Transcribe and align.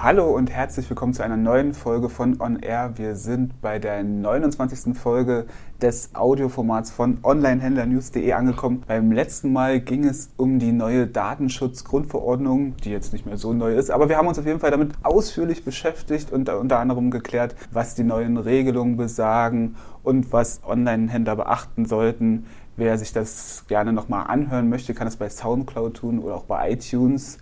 Hallo 0.00 0.30
und 0.30 0.48
herzlich 0.52 0.88
willkommen 0.88 1.12
zu 1.12 1.24
einer 1.24 1.36
neuen 1.36 1.74
Folge 1.74 2.08
von 2.08 2.40
On 2.40 2.60
Air. 2.60 2.92
Wir 2.94 3.16
sind 3.16 3.60
bei 3.60 3.80
der 3.80 4.04
29. 4.04 4.96
Folge 4.96 5.46
des 5.82 6.14
Audioformats 6.14 6.92
von 6.92 7.18
Onlinehändlernews.de 7.24 8.32
angekommen. 8.32 8.84
Beim 8.86 9.10
letzten 9.10 9.52
Mal 9.52 9.80
ging 9.80 10.04
es 10.04 10.30
um 10.36 10.60
die 10.60 10.70
neue 10.70 11.08
Datenschutzgrundverordnung, 11.08 12.76
die 12.76 12.90
jetzt 12.90 13.12
nicht 13.12 13.26
mehr 13.26 13.38
so 13.38 13.52
neu 13.52 13.74
ist, 13.74 13.90
aber 13.90 14.08
wir 14.08 14.16
haben 14.16 14.28
uns 14.28 14.38
auf 14.38 14.46
jeden 14.46 14.60
Fall 14.60 14.70
damit 14.70 14.92
ausführlich 15.02 15.64
beschäftigt 15.64 16.30
und 16.30 16.48
unter 16.48 16.78
anderem 16.78 17.10
geklärt, 17.10 17.56
was 17.72 17.96
die 17.96 18.04
neuen 18.04 18.36
Regelungen 18.36 18.96
besagen 18.96 19.74
und 20.04 20.32
was 20.32 20.60
Onlinehändler 20.64 21.34
beachten 21.34 21.86
sollten. 21.86 22.46
Wer 22.78 22.96
sich 22.96 23.12
das 23.12 23.64
gerne 23.66 23.92
nochmal 23.92 24.28
anhören 24.28 24.68
möchte, 24.68 24.94
kann 24.94 25.08
es 25.08 25.16
bei 25.16 25.28
Soundcloud 25.28 25.94
tun 25.94 26.20
oder 26.20 26.36
auch 26.36 26.44
bei 26.44 26.70
iTunes. 26.70 27.38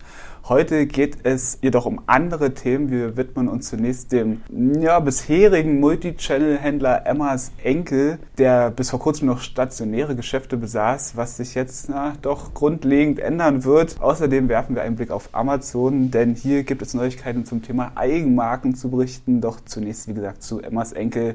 Heute 0.49 0.87
geht 0.87 1.19
es 1.25 1.59
jedoch 1.61 1.85
um 1.85 2.01
andere 2.07 2.55
Themen. 2.55 2.91
Wir 2.91 3.19
widmen 3.19 3.47
uns 3.47 3.69
zunächst 3.69 4.13
dem 4.13 4.41
ja, 4.81 4.99
bisherigen 4.99 5.79
Multichannel-Händler 5.79 7.07
Emmas 7.07 7.53
Enkel, 7.63 8.19
der 8.39 8.71
bis 8.71 8.89
vor 8.89 8.99
kurzem 8.99 9.27
noch 9.27 9.41
stationäre 9.41 10.17
Geschäfte 10.17 10.57
besaß, 10.57 11.19
was 11.19 11.37
sich 11.37 11.55
jetzt 11.55 11.91
na, 11.91 12.15
doch 12.23 12.55
grundlegend 12.55 13.19
ändern 13.19 13.65
wird. 13.65 14.01
Außerdem 14.01 14.49
werfen 14.49 14.75
wir 14.75 14.81
einen 14.81 14.97
Blick 14.97 15.11
auf 15.11 15.29
Amazon, 15.33 16.11
denn 16.11 16.35
hier 16.35 16.63
gibt 16.63 16.81
es 16.81 16.95
Neuigkeiten 16.95 17.45
zum 17.45 17.61
Thema 17.61 17.93
Eigenmarken 17.95 18.75
zu 18.75 18.89
berichten. 18.89 19.43
Doch 19.43 19.61
zunächst, 19.67 20.09
wie 20.09 20.15
gesagt, 20.15 20.43
zu 20.43 20.61
Emmas 20.61 20.95
Enkel. 20.95 21.35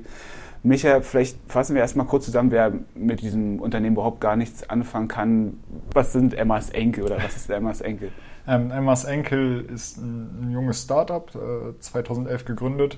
Micha, 0.63 1.01
vielleicht 1.01 1.37
fassen 1.47 1.73
wir 1.73 1.81
erstmal 1.81 2.05
kurz 2.05 2.25
zusammen, 2.25 2.51
wer 2.51 2.71
mit 2.93 3.21
diesem 3.21 3.59
Unternehmen 3.59 3.95
überhaupt 3.95 4.21
gar 4.21 4.35
nichts 4.35 4.69
anfangen 4.69 5.07
kann. 5.07 5.59
Was 5.91 6.13
sind 6.13 6.35
Emmas 6.35 6.69
Enkel 6.69 7.05
oder 7.05 7.17
was 7.17 7.35
ist 7.35 7.49
Emmas 7.49 7.81
Enkel? 7.81 8.11
Ähm, 8.47 8.71
Emmas 8.71 9.03
Enkel 9.03 9.67
ist 9.71 9.97
ein, 9.97 10.47
ein 10.47 10.51
junges 10.51 10.81
Startup, 10.81 11.29
äh, 11.35 11.79
2011 11.79 12.43
gegründet, 12.45 12.97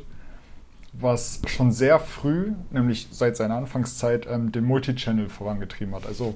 was 0.93 1.41
schon 1.47 1.73
sehr 1.73 1.99
früh, 1.99 2.53
nämlich 2.71 3.09
seit 3.11 3.35
seiner 3.35 3.55
Anfangszeit, 3.55 4.25
ähm, 4.25 4.53
den 4.53 4.63
Multichannel 4.63 5.27
vorangetrieben 5.27 5.93
hat. 5.95 6.07
Also 6.07 6.35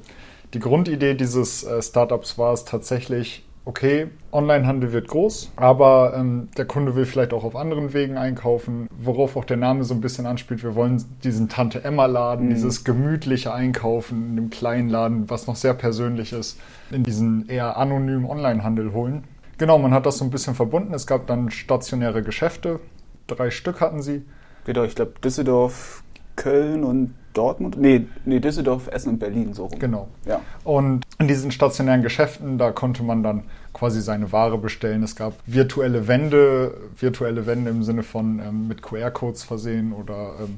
die 0.53 0.59
Grundidee 0.59 1.13
dieses 1.13 1.63
äh, 1.63 1.81
Startups 1.81 2.37
war 2.37 2.51
es 2.51 2.65
tatsächlich, 2.65 3.46
okay, 3.67 4.07
Onlinehandel 4.31 4.93
wird 4.93 5.09
groß, 5.09 5.51
aber 5.57 6.13
ähm, 6.15 6.47
der 6.57 6.65
Kunde 6.65 6.95
will 6.95 7.05
vielleicht 7.05 7.33
auch 7.33 7.43
auf 7.43 7.55
anderen 7.55 7.93
Wegen 7.93 8.17
einkaufen, 8.17 8.87
worauf 8.97 9.35
auch 9.35 9.43
der 9.43 9.57
Name 9.57 9.83
so 9.83 9.93
ein 9.93 9.99
bisschen 9.99 10.25
anspielt. 10.25 10.63
Wir 10.63 10.73
wollen 10.73 11.03
diesen 11.25 11.49
Tante 11.49 11.83
Emma 11.83 12.05
Laden, 12.05 12.45
mhm. 12.45 12.53
dieses 12.53 12.85
gemütliche 12.85 13.53
Einkaufen 13.53 14.29
in 14.29 14.35
dem 14.37 14.49
kleinen 14.49 14.87
Laden, 14.87 15.29
was 15.29 15.47
noch 15.47 15.57
sehr 15.57 15.73
persönlich 15.73 16.31
ist, 16.31 16.57
in 16.91 17.03
diesen 17.03 17.49
eher 17.49 17.75
anonymen 17.75 18.25
Onlinehandel 18.25 18.93
holen. 18.93 19.25
Genau, 19.57 19.77
man 19.77 19.93
hat 19.93 20.05
das 20.05 20.19
so 20.19 20.23
ein 20.23 20.31
bisschen 20.31 20.55
verbunden. 20.55 20.93
Es 20.93 21.05
gab 21.05 21.27
dann 21.27 21.51
stationäre 21.51 22.23
Geschäfte, 22.23 22.79
drei 23.27 23.51
Stück 23.51 23.81
hatten 23.81 24.01
sie. 24.01 24.23
Genau, 24.63 24.83
ich 24.83 24.95
glaube 24.95 25.13
Düsseldorf, 25.21 26.03
Köln 26.37 26.85
und 26.85 27.15
Dortmund? 27.37 27.77
Nee, 27.77 28.07
nee, 28.25 28.39
Düsseldorf, 28.39 28.87
Essen 28.87 29.09
und 29.13 29.19
Berlin 29.19 29.53
so 29.53 29.65
rum. 29.65 29.79
Genau. 29.79 30.07
Ja. 30.25 30.41
Und 30.63 31.05
in 31.19 31.27
diesen 31.27 31.51
stationären 31.51 32.01
Geschäften, 32.01 32.57
da 32.57 32.71
konnte 32.71 33.03
man 33.03 33.23
dann 33.23 33.43
quasi 33.73 34.01
seine 34.01 34.31
Ware 34.31 34.57
bestellen. 34.57 35.03
Es 35.03 35.15
gab 35.15 35.33
virtuelle 35.45 36.07
Wände, 36.07 36.75
virtuelle 36.97 37.45
Wände 37.45 37.69
im 37.69 37.83
Sinne 37.83 38.03
von 38.03 38.39
ähm, 38.39 38.67
mit 38.67 38.81
QR-Codes 38.81 39.43
versehen 39.43 39.93
oder 39.93 40.33
ähm, 40.41 40.57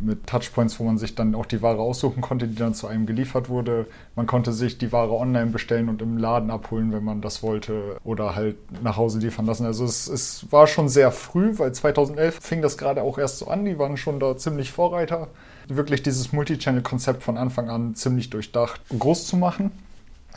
mit 0.00 0.26
Touchpoints, 0.26 0.78
wo 0.80 0.84
man 0.84 0.98
sich 0.98 1.14
dann 1.14 1.34
auch 1.34 1.46
die 1.46 1.62
Ware 1.62 1.78
aussuchen 1.78 2.20
konnte, 2.20 2.48
die 2.48 2.54
dann 2.54 2.74
zu 2.74 2.86
einem 2.86 3.06
geliefert 3.06 3.48
wurde. 3.48 3.86
Man 4.16 4.26
konnte 4.26 4.52
sich 4.52 4.78
die 4.78 4.92
Ware 4.92 5.12
online 5.12 5.50
bestellen 5.50 5.88
und 5.88 6.00
im 6.02 6.16
Laden 6.16 6.50
abholen, 6.50 6.92
wenn 6.92 7.04
man 7.04 7.20
das 7.20 7.42
wollte, 7.42 7.96
oder 8.04 8.34
halt 8.34 8.56
nach 8.82 8.96
Hause 8.96 9.18
liefern 9.18 9.46
lassen. 9.46 9.66
Also 9.66 9.84
es, 9.84 10.08
es 10.08 10.46
war 10.50 10.66
schon 10.66 10.88
sehr 10.88 11.12
früh, 11.12 11.58
weil 11.58 11.72
2011 11.72 12.38
fing 12.40 12.62
das 12.62 12.78
gerade 12.78 13.02
auch 13.02 13.18
erst 13.18 13.38
so 13.38 13.48
an. 13.48 13.64
Die 13.64 13.78
waren 13.78 13.96
schon 13.96 14.20
da 14.20 14.36
ziemlich 14.36 14.72
Vorreiter 14.72 15.28
wirklich 15.76 16.02
dieses 16.02 16.32
Multichannel-Konzept 16.32 17.22
von 17.22 17.36
Anfang 17.36 17.70
an 17.70 17.94
ziemlich 17.94 18.30
durchdacht 18.30 18.80
groß 18.96 19.26
zu 19.26 19.36
machen. 19.36 19.70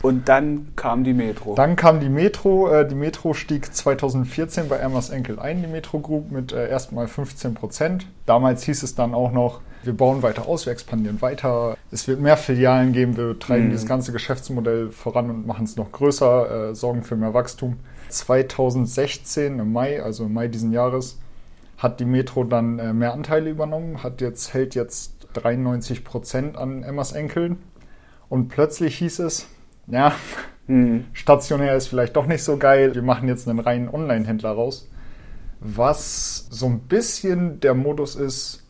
Und 0.01 0.27
dann 0.27 0.73
kam 0.75 1.03
die 1.03 1.13
Metro. 1.13 1.55
Dann 1.55 1.75
kam 1.75 1.99
die 1.99 2.09
Metro. 2.09 2.69
Äh, 2.69 2.88
die 2.88 2.95
Metro 2.95 3.33
stieg 3.33 3.73
2014 3.73 4.67
bei 4.67 4.77
Emmas 4.77 5.09
Enkel 5.09 5.39
ein, 5.39 5.61
die 5.61 5.67
Metro 5.67 5.99
Group, 5.99 6.31
mit 6.31 6.51
äh, 6.51 6.67
erstmal 6.67 7.07
15 7.07 7.53
Prozent. 7.53 8.07
Damals 8.25 8.63
hieß 8.63 8.83
es 8.83 8.95
dann 8.95 9.13
auch 9.13 9.31
noch, 9.31 9.61
wir 9.83 9.95
bauen 9.95 10.23
weiter 10.23 10.47
aus, 10.47 10.66
wir 10.66 10.73
expandieren 10.73 11.21
weiter. 11.21 11.77
Es 11.91 12.07
wird 12.07 12.19
mehr 12.19 12.38
Filialen 12.38 12.94
geben, 12.94 13.17
wir 13.17 13.38
treiben 13.38 13.67
mhm. 13.67 13.71
dieses 13.71 13.85
ganze 13.85 14.11
Geschäftsmodell 14.11 14.91
voran 14.91 15.29
und 15.29 15.45
machen 15.45 15.65
es 15.65 15.75
noch 15.75 15.91
größer, 15.91 16.69
äh, 16.71 16.75
sorgen 16.75 17.03
für 17.03 17.15
mehr 17.15 17.33
Wachstum. 17.33 17.77
2016 18.09 19.59
im 19.59 19.71
Mai, 19.71 20.01
also 20.01 20.25
im 20.25 20.33
Mai 20.33 20.47
diesen 20.47 20.71
Jahres, 20.71 21.17
hat 21.77 22.00
die 22.00 22.05
Metro 22.05 22.44
dann 22.44 22.97
mehr 22.97 23.13
Anteile 23.13 23.50
übernommen, 23.50 24.03
hat 24.03 24.21
jetzt, 24.21 24.53
hält 24.53 24.75
jetzt 24.75 25.12
93 25.33 26.03
Prozent 26.03 26.57
an 26.57 26.83
Emmas 26.83 27.11
Enkeln. 27.11 27.57
Und 28.29 28.47
plötzlich 28.47 28.97
hieß 28.97 29.19
es, 29.19 29.47
ja, 29.88 30.13
hm. 30.67 31.05
stationär 31.13 31.75
ist 31.75 31.88
vielleicht 31.88 32.16
doch 32.16 32.25
nicht 32.25 32.44
so 32.44 32.57
geil. 32.57 32.95
Wir 32.95 33.01
machen 33.01 33.27
jetzt 33.27 33.47
einen 33.47 33.59
reinen 33.59 33.89
Online-Händler 33.89 34.51
raus. 34.51 34.89
Was 35.59 36.47
so 36.49 36.66
ein 36.67 36.81
bisschen 36.81 37.59
der 37.59 37.73
Modus 37.73 38.16
ist, 38.16 38.62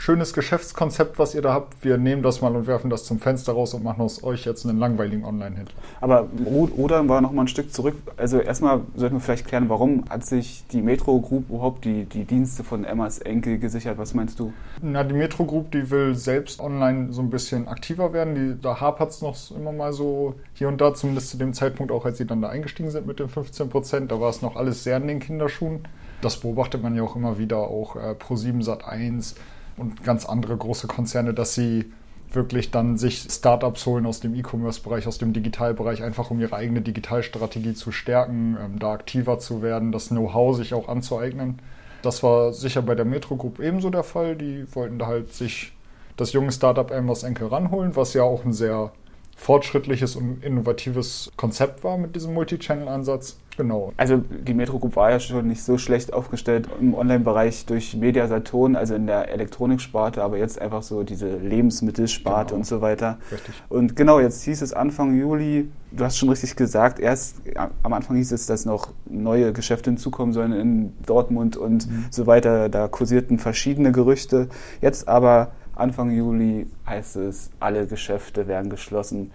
schönes 0.00 0.32
Geschäftskonzept, 0.32 1.18
was 1.18 1.34
ihr 1.34 1.42
da 1.42 1.52
habt. 1.52 1.84
Wir 1.84 1.98
nehmen 1.98 2.22
das 2.22 2.40
mal 2.40 2.56
und 2.56 2.66
werfen 2.66 2.88
das 2.88 3.04
zum 3.04 3.20
Fenster 3.20 3.52
raus 3.52 3.74
und 3.74 3.84
machen 3.84 4.00
aus 4.00 4.24
euch 4.24 4.46
jetzt 4.46 4.64
einen 4.64 4.78
langweiligen 4.78 5.26
Online-Händler. 5.26 5.74
Aber 6.00 6.26
Rudern 6.46 7.10
war 7.10 7.20
noch 7.20 7.32
mal 7.32 7.42
ein 7.42 7.48
Stück 7.48 7.70
zurück. 7.70 7.96
Also 8.16 8.40
erstmal 8.40 8.80
sollten 8.96 9.16
wir 9.16 9.20
vielleicht 9.20 9.46
klären, 9.46 9.68
warum 9.68 10.06
hat 10.08 10.24
sich 10.24 10.64
die 10.72 10.80
Metro 10.80 11.20
Group 11.20 11.50
überhaupt 11.50 11.84
die, 11.84 12.06
die 12.06 12.24
Dienste 12.24 12.64
von 12.64 12.84
Emmas 12.84 13.18
Enkel 13.18 13.58
gesichert? 13.58 13.98
Was 13.98 14.14
meinst 14.14 14.40
du? 14.40 14.54
Na, 14.80 15.04
die 15.04 15.14
Metro 15.14 15.44
Group, 15.44 15.70
die 15.70 15.90
will 15.90 16.14
selbst 16.14 16.60
online 16.60 17.12
so 17.12 17.20
ein 17.20 17.28
bisschen 17.28 17.68
aktiver 17.68 18.14
werden. 18.14 18.34
Die, 18.34 18.58
da 18.58 18.80
hapert 18.80 19.10
es 19.10 19.20
noch 19.20 19.36
immer 19.54 19.72
mal 19.72 19.92
so 19.92 20.34
hier 20.54 20.68
und 20.68 20.80
da, 20.80 20.94
zumindest 20.94 21.28
zu 21.28 21.36
dem 21.36 21.52
Zeitpunkt 21.52 21.92
auch, 21.92 22.06
als 22.06 22.16
sie 22.16 22.26
dann 22.26 22.40
da 22.40 22.48
eingestiegen 22.48 22.90
sind 22.90 23.06
mit 23.06 23.20
den 23.20 23.28
15 23.28 23.68
Prozent. 23.68 24.10
Da 24.10 24.18
war 24.18 24.30
es 24.30 24.40
noch 24.40 24.56
alles 24.56 24.82
sehr 24.82 24.96
in 24.96 25.08
den 25.08 25.20
Kinderschuhen. 25.20 25.80
Das 26.22 26.38
beobachtet 26.38 26.82
man 26.82 26.96
ja 26.96 27.02
auch 27.02 27.16
immer 27.16 27.38
wieder, 27.38 27.58
auch 27.58 27.96
äh, 27.96 28.14
Pro7 28.18 28.62
Sat 28.62 28.86
1 28.86 29.34
und 29.80 30.04
ganz 30.04 30.26
andere 30.26 30.56
große 30.56 30.86
Konzerne, 30.86 31.34
dass 31.34 31.54
sie 31.54 31.86
wirklich 32.32 32.70
dann 32.70 32.96
sich 32.96 33.26
Startups 33.28 33.86
holen 33.86 34.06
aus 34.06 34.20
dem 34.20 34.34
E-Commerce-Bereich, 34.34 35.06
aus 35.08 35.18
dem 35.18 35.32
Digitalbereich, 35.32 36.02
einfach 36.02 36.30
um 36.30 36.38
ihre 36.40 36.54
eigene 36.54 36.80
Digitalstrategie 36.80 37.74
zu 37.74 37.90
stärken, 37.90 38.56
ähm, 38.62 38.78
da 38.78 38.92
aktiver 38.92 39.38
zu 39.38 39.62
werden, 39.62 39.90
das 39.90 40.08
Know-how 40.08 40.56
sich 40.56 40.74
auch 40.74 40.88
anzueignen. 40.88 41.58
Das 42.02 42.22
war 42.22 42.52
sicher 42.52 42.82
bei 42.82 42.94
der 42.94 43.04
Metro 43.04 43.36
Group 43.36 43.58
ebenso 43.58 43.90
der 43.90 44.04
Fall. 44.04 44.36
Die 44.36 44.64
wollten 44.74 44.98
da 44.98 45.06
halt 45.06 45.32
sich 45.32 45.72
das 46.16 46.32
junge 46.32 46.52
Startup 46.52 46.90
Amos 46.92 47.24
Enkel 47.24 47.48
ranholen, 47.48 47.96
was 47.96 48.14
ja 48.14 48.22
auch 48.22 48.44
ein 48.44 48.52
sehr 48.52 48.92
fortschrittliches 49.36 50.16
und 50.16 50.44
innovatives 50.44 51.32
Konzept 51.36 51.82
war 51.82 51.98
mit 51.98 52.14
diesem 52.14 52.34
Multi-Channel-Ansatz. 52.34 53.38
Genau. 53.60 53.92
Also 53.98 54.16
die 54.16 54.54
Metro 54.54 54.78
Group 54.78 54.96
war 54.96 55.10
ja 55.10 55.20
schon 55.20 55.46
nicht 55.46 55.62
so 55.62 55.76
schlecht 55.76 56.14
aufgestellt 56.14 56.66
im 56.80 56.94
Online-Bereich 56.94 57.66
durch 57.66 57.94
Media 57.94 58.26
Saturn, 58.26 58.74
also 58.74 58.94
in 58.94 59.06
der 59.06 59.28
Elektroniksparte, 59.28 60.22
aber 60.22 60.38
jetzt 60.38 60.58
einfach 60.58 60.82
so 60.82 61.02
diese 61.02 61.36
Lebensmittelsparte 61.36 62.52
genau. 62.52 62.60
und 62.60 62.64
so 62.64 62.80
weiter. 62.80 63.18
Richtig. 63.30 63.54
Und 63.68 63.96
genau, 63.96 64.18
jetzt 64.18 64.44
hieß 64.44 64.62
es 64.62 64.72
Anfang 64.72 65.14
Juli, 65.14 65.70
du 65.90 66.02
hast 66.02 66.16
schon 66.16 66.30
richtig 66.30 66.56
gesagt, 66.56 66.98
erst 67.00 67.42
am 67.82 67.92
Anfang 67.92 68.16
hieß 68.16 68.32
es, 68.32 68.46
dass 68.46 68.64
noch 68.64 68.94
neue 69.04 69.52
Geschäfte 69.52 69.90
hinzukommen 69.90 70.32
sollen 70.32 70.52
in 70.52 70.94
Dortmund 71.04 71.58
und 71.58 71.86
mhm. 71.86 72.06
so 72.08 72.26
weiter. 72.26 72.70
Da 72.70 72.88
kursierten 72.88 73.38
verschiedene 73.38 73.92
Gerüchte. 73.92 74.48
Jetzt 74.80 75.06
aber 75.06 75.50
Anfang 75.74 76.10
Juli 76.12 76.66
heißt 76.86 77.16
es, 77.16 77.50
alle 77.60 77.86
Geschäfte 77.86 78.48
werden 78.48 78.70
geschlossen. 78.70 79.32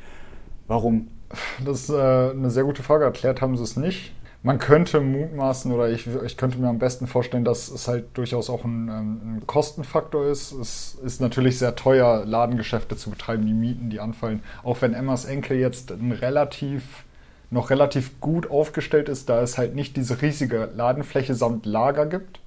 Warum? 0.66 1.10
Das 1.64 1.82
ist 1.82 1.90
äh, 1.90 2.32
eine 2.32 2.50
sehr 2.50 2.64
gute 2.64 2.84
Frage. 2.84 3.04
Erklärt 3.04 3.42
haben 3.42 3.56
sie 3.58 3.64
es 3.64 3.76
nicht. 3.76 4.15
Man 4.46 4.60
könnte 4.60 5.02
mutmaßen 5.02 5.72
oder 5.72 5.90
ich, 5.90 6.08
ich 6.24 6.38
könnte 6.38 6.60
mir 6.60 6.68
am 6.68 6.78
besten 6.78 7.08
vorstellen, 7.08 7.44
dass 7.44 7.68
es 7.68 7.88
halt 7.88 8.16
durchaus 8.16 8.52
auch 8.52 8.64
ein, 8.64 8.90
ähm, 8.90 9.22
ein, 9.24 9.44
Kostenfaktor 9.48 10.28
ist. 10.28 10.52
Es 10.52 11.00
ist 11.04 11.20
natürlich 11.20 11.58
sehr 11.58 11.76
teuer, 11.76 12.24
Ladengeschäfte 12.26 12.96
zu 12.96 13.10
betreiben, 13.10 13.48
die 13.48 13.56
Mieten, 13.56 13.90
die 13.90 14.00
anfallen. 14.00 14.44
Auch 14.64 14.84
wenn 14.84 14.94
Emmas 14.94 15.26
Enkel 15.26 15.58
jetzt 15.58 15.90
ein 15.90 16.12
relativ, 16.12 16.84
noch 17.50 17.72
relativ 17.72 18.22
gut 18.22 18.52
aufgestellt 18.52 19.10
ist, 19.10 19.30
da 19.30 19.42
es 19.42 19.58
halt 19.58 19.74
nicht 19.74 19.98
diese 19.98 20.22
riesige 20.22 20.70
Ladenfläche 20.76 21.34
samt 21.34 21.66
Lager 21.66 22.06
gibt 22.06 22.40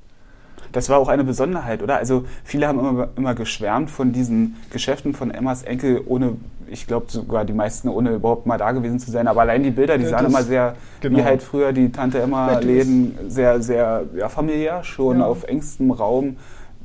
das 0.72 0.88
war 0.88 0.98
auch 0.98 1.08
eine 1.08 1.24
Besonderheit, 1.24 1.82
oder? 1.82 1.96
Also 1.96 2.24
viele 2.44 2.66
haben 2.66 2.78
immer, 2.78 3.08
immer 3.16 3.34
geschwärmt 3.34 3.90
von 3.90 4.12
diesen 4.12 4.56
Geschäften 4.70 5.14
von 5.14 5.30
Emmas 5.30 5.62
Enkel, 5.62 6.02
ohne, 6.06 6.36
ich 6.70 6.86
glaube 6.86 7.06
sogar 7.08 7.44
die 7.44 7.52
meisten, 7.52 7.88
ohne 7.88 8.10
überhaupt 8.10 8.46
mal 8.46 8.58
da 8.58 8.72
gewesen 8.72 8.98
zu 8.98 9.10
sein. 9.10 9.28
Aber 9.28 9.42
allein 9.42 9.62
die 9.62 9.70
Bilder, 9.70 9.98
die 9.98 10.06
sahen 10.06 10.26
immer 10.26 10.42
sehr, 10.42 10.74
genau. 11.00 11.18
wie 11.18 11.24
halt 11.24 11.42
früher 11.42 11.72
die 11.72 11.90
Tante 11.90 12.20
Emma-Läden, 12.20 13.18
sehr, 13.28 13.60
sehr 13.62 14.04
ja, 14.16 14.28
familiär 14.28 14.84
schon, 14.84 15.20
ja. 15.20 15.26
auf 15.26 15.44
engstem 15.44 15.90
Raum. 15.90 16.36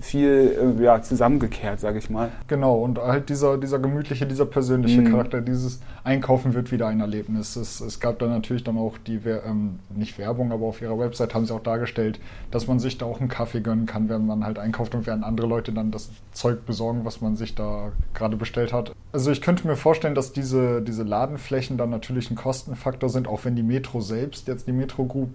Viel 0.04 0.76
äh, 0.80 0.84
ja, 0.84 1.02
zusammengekehrt, 1.02 1.80
sage 1.80 1.98
ich 1.98 2.10
mal. 2.10 2.30
Genau, 2.48 2.76
und 2.76 3.00
halt 3.00 3.30
dieser, 3.30 3.58
dieser 3.58 3.80
gemütliche, 3.80 4.26
dieser 4.26 4.46
persönliche 4.46 5.02
mhm. 5.02 5.12
Charakter, 5.12 5.42
dieses 5.42 5.80
Einkaufen 6.04 6.54
wird 6.54 6.72
wieder 6.72 6.88
ein 6.88 7.00
Erlebnis. 7.00 7.56
Es, 7.56 7.80
es 7.80 8.02
gab 8.02 8.20
dann 8.20 8.30
natürlich 8.30 8.66
dann 8.66 8.78
auch 8.78 8.98
die, 8.98 9.16
ähm, 9.26 9.80
nicht 9.96 10.18
Werbung, 10.18 10.52
aber 10.52 10.66
auf 10.66 10.82
ihrer 10.82 11.00
Website 11.00 11.34
haben 11.34 11.46
sie 11.46 11.54
auch 11.54 11.64
dargestellt, 11.64 12.20
dass 12.52 12.68
man 12.68 12.80
sich 12.80 12.98
da 12.98 13.06
auch 13.06 13.22
einen 13.22 13.30
Kaffee 13.30 13.62
gönnen 13.62 13.86
kann, 13.86 14.10
wenn 14.10 14.26
man 14.26 14.44
halt 14.44 14.60
einkauft 14.60 14.94
und 14.94 15.08
während 15.08 15.24
andere 15.24 15.48
Leute 15.48 15.72
dann 15.72 15.92
das 15.92 16.10
Zeug 16.34 16.66
besorgen, 16.66 17.06
was 17.06 17.22
man 17.22 17.38
sich 17.38 17.56
da 17.56 17.94
gerade 18.14 18.36
bestellt 18.36 18.74
hat. 18.74 18.92
Also 19.14 19.32
ich 19.32 19.42
könnte 19.42 19.66
mir 19.66 19.78
vorstellen, 19.78 20.16
dass 20.16 20.34
diese, 20.34 20.82
diese 20.82 21.04
Ladenflächen 21.04 21.78
dann 21.78 21.90
natürlich 21.90 22.30
ein 22.30 22.36
Kostenfaktor 22.36 23.10
sind, 23.10 23.28
auch 23.28 23.46
wenn 23.46 23.56
die 23.56 23.64
Metro 23.64 24.02
selbst, 24.02 24.50
jetzt 24.50 24.68
die 24.68 24.74
Metro 24.74 25.06
Group, 25.06 25.30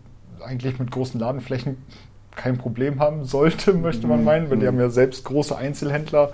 eigentlich 0.45 0.79
mit 0.79 0.91
großen 0.91 1.19
Ladenflächen 1.19 1.79
kein 2.39 2.57
Problem 2.57 3.01
haben 3.01 3.25
sollte, 3.25 3.75
möchte 3.75 4.07
man 4.07 4.25
meinen, 4.25 4.49
weil 4.51 4.59
die 4.59 4.67
haben 4.67 4.81
ja 4.81 4.89
selbst 4.89 5.25
große 5.25 5.55
Einzelhändler. 5.55 6.33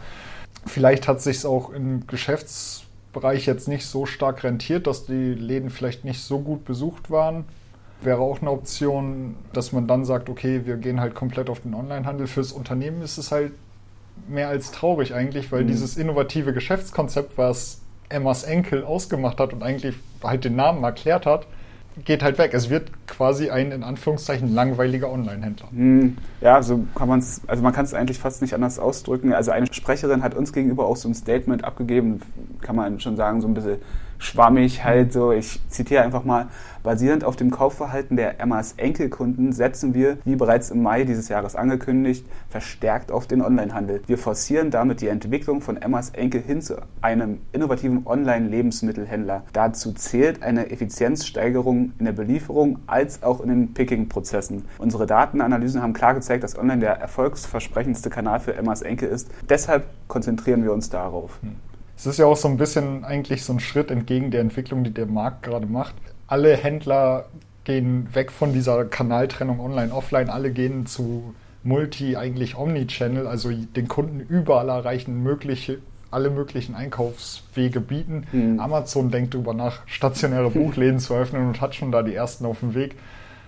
Vielleicht 0.66 1.08
hat 1.08 1.20
sich 1.20 1.44
auch 1.44 1.70
im 1.70 2.06
Geschäftsbereich 2.06 3.46
jetzt 3.46 3.66
nicht 3.66 3.86
so 3.86 4.06
stark 4.06 4.44
rentiert, 4.44 4.86
dass 4.86 5.06
die 5.06 5.34
Läden 5.34 5.70
vielleicht 5.70 6.04
nicht 6.04 6.22
so 6.22 6.38
gut 6.38 6.64
besucht 6.64 7.10
waren. 7.10 7.44
Wäre 8.00 8.20
auch 8.20 8.40
eine 8.40 8.50
Option, 8.50 9.34
dass 9.52 9.72
man 9.72 9.86
dann 9.86 10.04
sagt, 10.04 10.28
okay, 10.28 10.62
wir 10.64 10.76
gehen 10.76 11.00
halt 11.00 11.14
komplett 11.14 11.50
auf 11.50 11.60
den 11.60 11.74
Onlinehandel. 11.74 12.26
Fürs 12.26 12.52
Unternehmen 12.52 13.02
ist 13.02 13.18
es 13.18 13.32
halt 13.32 13.52
mehr 14.28 14.48
als 14.48 14.70
traurig 14.70 15.14
eigentlich, 15.14 15.50
weil 15.52 15.64
mhm. 15.64 15.68
dieses 15.68 15.96
innovative 15.96 16.52
Geschäftskonzept, 16.52 17.36
was 17.36 17.80
Emmas 18.08 18.44
Enkel 18.44 18.84
ausgemacht 18.84 19.40
hat 19.40 19.52
und 19.52 19.62
eigentlich 19.62 19.96
halt 20.22 20.44
den 20.44 20.56
Namen 20.56 20.84
erklärt 20.84 21.26
hat, 21.26 21.46
geht 22.05 22.23
halt 22.23 22.38
weg. 22.38 22.52
Es 22.55 22.70
wird 22.70 22.91
quasi 23.06 23.50
ein 23.50 23.73
in 23.73 23.82
Anführungszeichen 23.82 24.52
langweiliger 24.52 25.11
Online-Händler. 25.11 25.69
Hm, 25.70 26.17
ja, 26.41 26.62
so 26.62 26.85
kann 26.94 27.08
man 27.08 27.20
es, 27.20 27.43
also 27.46 27.62
man 27.62 27.73
kann 27.73 27.85
es 27.85 27.94
eigentlich 27.94 28.19
fast 28.19 28.43
nicht 28.43 28.55
anders 28.55 28.79
ausdrücken. 28.79 29.32
Also 29.32 29.50
eine 29.50 29.73
Sprecherin 29.73 30.23
hat 30.23 30.35
uns 30.35 30.52
gegenüber 30.52 30.87
auch 30.87 30.96
so 30.96 31.08
ein 31.08 31.14
Statement 31.14 31.64
abgegeben, 31.64 32.20
kann 32.61 32.76
man 32.76 33.00
schon 33.00 33.17
sagen, 33.17 33.41
so 33.41 33.49
ein 33.49 33.55
bisschen 33.55 33.79
schwammig 34.19 34.84
halt 34.84 35.12
so. 35.12 35.32
Ich 35.32 35.61
zitiere 35.69 36.02
einfach 36.02 36.25
mal. 36.25 36.49
Basierend 36.84 37.25
auf 37.25 37.34
dem 37.37 37.50
Kaufverhalten 37.50 38.19
der 38.19 38.40
Emmas 38.40 38.75
Enkelkunden 38.76 39.52
setzen 39.52 39.94
wir, 39.94 40.19
wie 40.26 40.37
bereits 40.37 40.70
im 40.70 40.82
Mai 40.82 41.05
dieses 41.05 41.31
Jahres 41.31 41.56
angekündigt, 41.56 42.26
verstärkt 42.50 43.11
auf 43.11 43.26
den 43.26 43.40
Onlinehandel. 43.40 44.02
Wir 44.06 44.19
forcieren 44.19 44.70
damit 44.70 45.00
die 45.00 45.08
Entwicklung 45.08 45.62
von 45.62 45.78
Emmas 45.78 46.11
Enkel 46.11 46.43
hin 46.43 46.61
zu 46.61 46.76
einem 47.00 47.38
innovativen 47.52 48.06
Online-Lebensmittelhändler. 48.06 49.44
Dazu 49.55 49.93
zählt 49.93 50.43
eine 50.43 50.70
Effizienzsteigerung 50.70 51.93
in 51.99 52.05
der 52.05 52.12
Belieferung 52.12 52.81
als 52.87 53.22
auch 53.22 53.40
in 53.40 53.49
den 53.49 53.72
Picking-Prozessen. 53.72 54.67
Unsere 54.76 55.06
Datenanalysen 55.06 55.81
haben 55.81 55.94
klar 55.94 56.12
gezeigt, 56.12 56.44
dass 56.44 56.58
Online 56.58 56.81
der 56.81 57.00
erfolgsversprechendste 57.00 58.10
Kanal 58.10 58.40
für 58.40 58.55
Emmas 58.56 58.82
Enkel 58.82 59.08
ist. 59.08 59.31
Deshalb 59.49 59.84
konzentrieren 60.06 60.62
wir 60.62 60.75
uns 60.75 60.90
darauf. 60.90 61.38
Hm. 61.40 61.73
Es 61.96 62.06
ist 62.06 62.19
ja 62.19 62.26
auch 62.26 62.37
so 62.37 62.49
ein 62.49 62.56
bisschen 62.56 63.05
eigentlich 63.05 63.44
so 63.44 63.52
ein 63.52 63.61
Schritt 63.61 63.91
entgegen 63.91 64.31
der 64.31 64.41
Entwicklung, 64.41 64.85
die 64.85 64.93
der 64.93 65.06
Markt 65.06 65.43
gerade 65.43 65.67
macht. 65.67 65.94
Alle 66.26 66.56
Händler 66.56 67.26
gehen 67.64 68.08
weg 68.12 68.31
von 68.31 68.52
dieser 68.52 68.85
Kanaltrennung 68.85 69.61
online-offline, 69.61 70.29
alle 70.29 70.50
gehen 70.50 70.87
zu 70.87 71.35
Multi, 71.62 72.17
eigentlich 72.17 72.56
Omnichannel, 72.56 73.26
also 73.26 73.50
den 73.50 73.88
Kunden 73.88 74.20
überall 74.20 74.69
erreichen, 74.69 75.23
mögliche, 75.23 75.79
alle 76.11 76.31
möglichen 76.31 76.75
Einkaufswege 76.75 77.81
bieten. 77.81 78.26
Mhm. 78.32 78.61
Amazon 78.61 79.11
denkt 79.11 79.35
darüber 79.35 79.55
nach, 79.55 79.81
stationäre 79.87 80.50
Buchläden 80.50 80.99
zu 80.99 81.14
öffnen 81.14 81.46
und 81.46 81.61
hat 81.61 81.75
schon 81.75 81.91
da 81.91 82.02
die 82.02 82.14
ersten 82.14 82.44
auf 82.44 82.61
dem 82.61 82.75
Weg. 82.75 82.96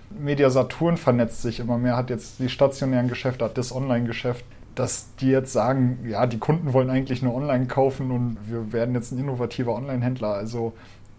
Media 0.09 0.49
Saturn 0.49 0.97
vernetzt 0.97 1.41
sich 1.41 1.59
immer 1.59 1.77
mehr, 1.77 1.95
hat 1.95 2.09
jetzt 2.09 2.39
die 2.39 2.49
stationären 2.49 3.07
Geschäfte, 3.07 3.45
hat 3.45 3.57
das 3.57 3.75
Online-Geschäft 3.75 4.45
dass 4.77 5.15
die 5.15 5.29
jetzt 5.29 5.51
sagen, 5.51 6.05
ja, 6.07 6.27
die 6.27 6.37
Kunden 6.37 6.71
wollen 6.71 6.91
eigentlich 6.91 7.23
nur 7.23 7.33
online 7.33 7.65
kaufen 7.65 8.11
und 8.11 8.37
wir 8.47 8.71
werden 8.71 8.93
jetzt 8.93 9.11
ein 9.11 9.17
innovativer 9.17 9.73
Online-Händler. 9.75 10.33
Also 10.33 10.73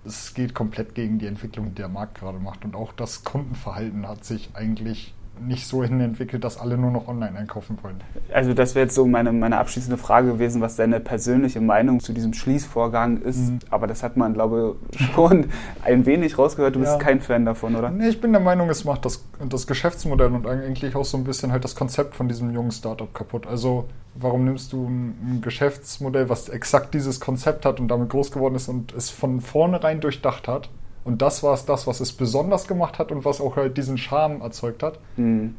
es 0.05 0.33
geht 0.33 0.55
komplett 0.55 0.95
gegen 0.95 1.19
die 1.19 1.27
Entwicklung, 1.27 1.71
die 1.71 1.75
der 1.75 1.89
Markt 1.89 2.21
gerade 2.21 2.39
macht. 2.39 2.65
Und 2.65 2.77
auch 2.77 2.93
das 2.93 3.25
Kundenverhalten 3.25 4.07
hat 4.07 4.25
sich 4.25 4.51
eigentlich 4.55 5.13
nicht 5.41 5.67
so 5.67 5.83
hin 5.83 6.01
entwickelt, 6.01 6.45
dass 6.45 6.59
alle 6.59 6.77
nur 6.77 6.91
noch 6.91 7.09
online 7.09 7.37
einkaufen 7.37 7.79
wollen. 7.83 7.97
Also 8.33 8.55
das 8.55 8.75
wäre 8.75 8.87
jetzt 8.87 8.95
so 8.95 9.07
meine, 9.07 9.33
meine 9.33 9.59
abschließende 9.59 9.97
Frage 9.97 10.33
gewesen, 10.33 10.61
was 10.61 10.77
deine 10.77 11.01
persönliche 11.01 11.61
Meinung 11.61 12.01
zu 12.01 12.13
diesem 12.13 12.35
Schließvorgang 12.35 13.23
ist. 13.23 13.51
Mhm. 13.51 13.59
Aber 13.71 13.87
das 13.87 14.03
hat 14.03 14.17
man, 14.17 14.35
glaube 14.35 14.77
ich, 14.93 15.07
schon 15.15 15.47
ein 15.85 16.07
wenig 16.07 16.39
rausgehört. 16.39 16.77
Du 16.77 16.81
ja. 16.81 16.87
bist 16.87 17.01
kein 17.01 17.21
Fan 17.21 17.45
davon, 17.45 17.77
oder? 17.77 17.91
Nee, 17.91 18.09
ich 18.09 18.21
bin 18.21 18.33
der 18.33 18.41
Meinung, 18.41 18.69
es 18.71 18.85
macht 18.85 19.05
das, 19.05 19.25
das 19.49 19.67
Geschäftsmodell 19.67 20.33
und 20.33 20.47
eigentlich 20.47 20.95
auch 20.97 21.05
so 21.05 21.17
ein 21.17 21.25
bisschen 21.25 21.53
halt 21.53 21.65
das 21.65 21.75
Konzept 21.75 22.15
von 22.15 22.29
diesem 22.29 22.53
jungen 22.53 22.71
Startup 22.71 23.13
kaputt. 23.13 23.47
Also 23.47 23.87
warum 24.15 24.45
nimmst 24.45 24.73
du 24.73 24.87
ein, 24.87 25.41
Geschäftsmodell, 25.43 26.29
was 26.29 26.49
exakt 26.49 26.95
dieses 26.95 27.21
Konzept 27.21 27.65
hat 27.65 27.81
und 27.81 27.89
damit 27.89 28.09
groß 28.11 28.33
geworden 28.33 28.55
ist 28.55 28.69
und 28.69 28.93
es 28.93 29.11
von 29.11 29.41
vornherein 29.41 30.01
durchdacht 30.01 30.49
hat 30.49 30.69
und 31.09 31.23
das 31.23 31.43
war 31.43 31.55
es 31.55 31.65
das, 31.65 31.87
was 31.87 32.01
es 32.01 32.13
besonders 32.13 32.69
gemacht 32.69 32.99
hat 32.99 33.11
und 33.13 33.25
was 33.25 33.41
auch 33.41 33.57
halt 33.57 33.79
diesen 33.79 33.97
Charme 33.97 34.43
erzeugt 34.43 34.83
hat. 34.83 34.99
Mhm. 35.17 35.55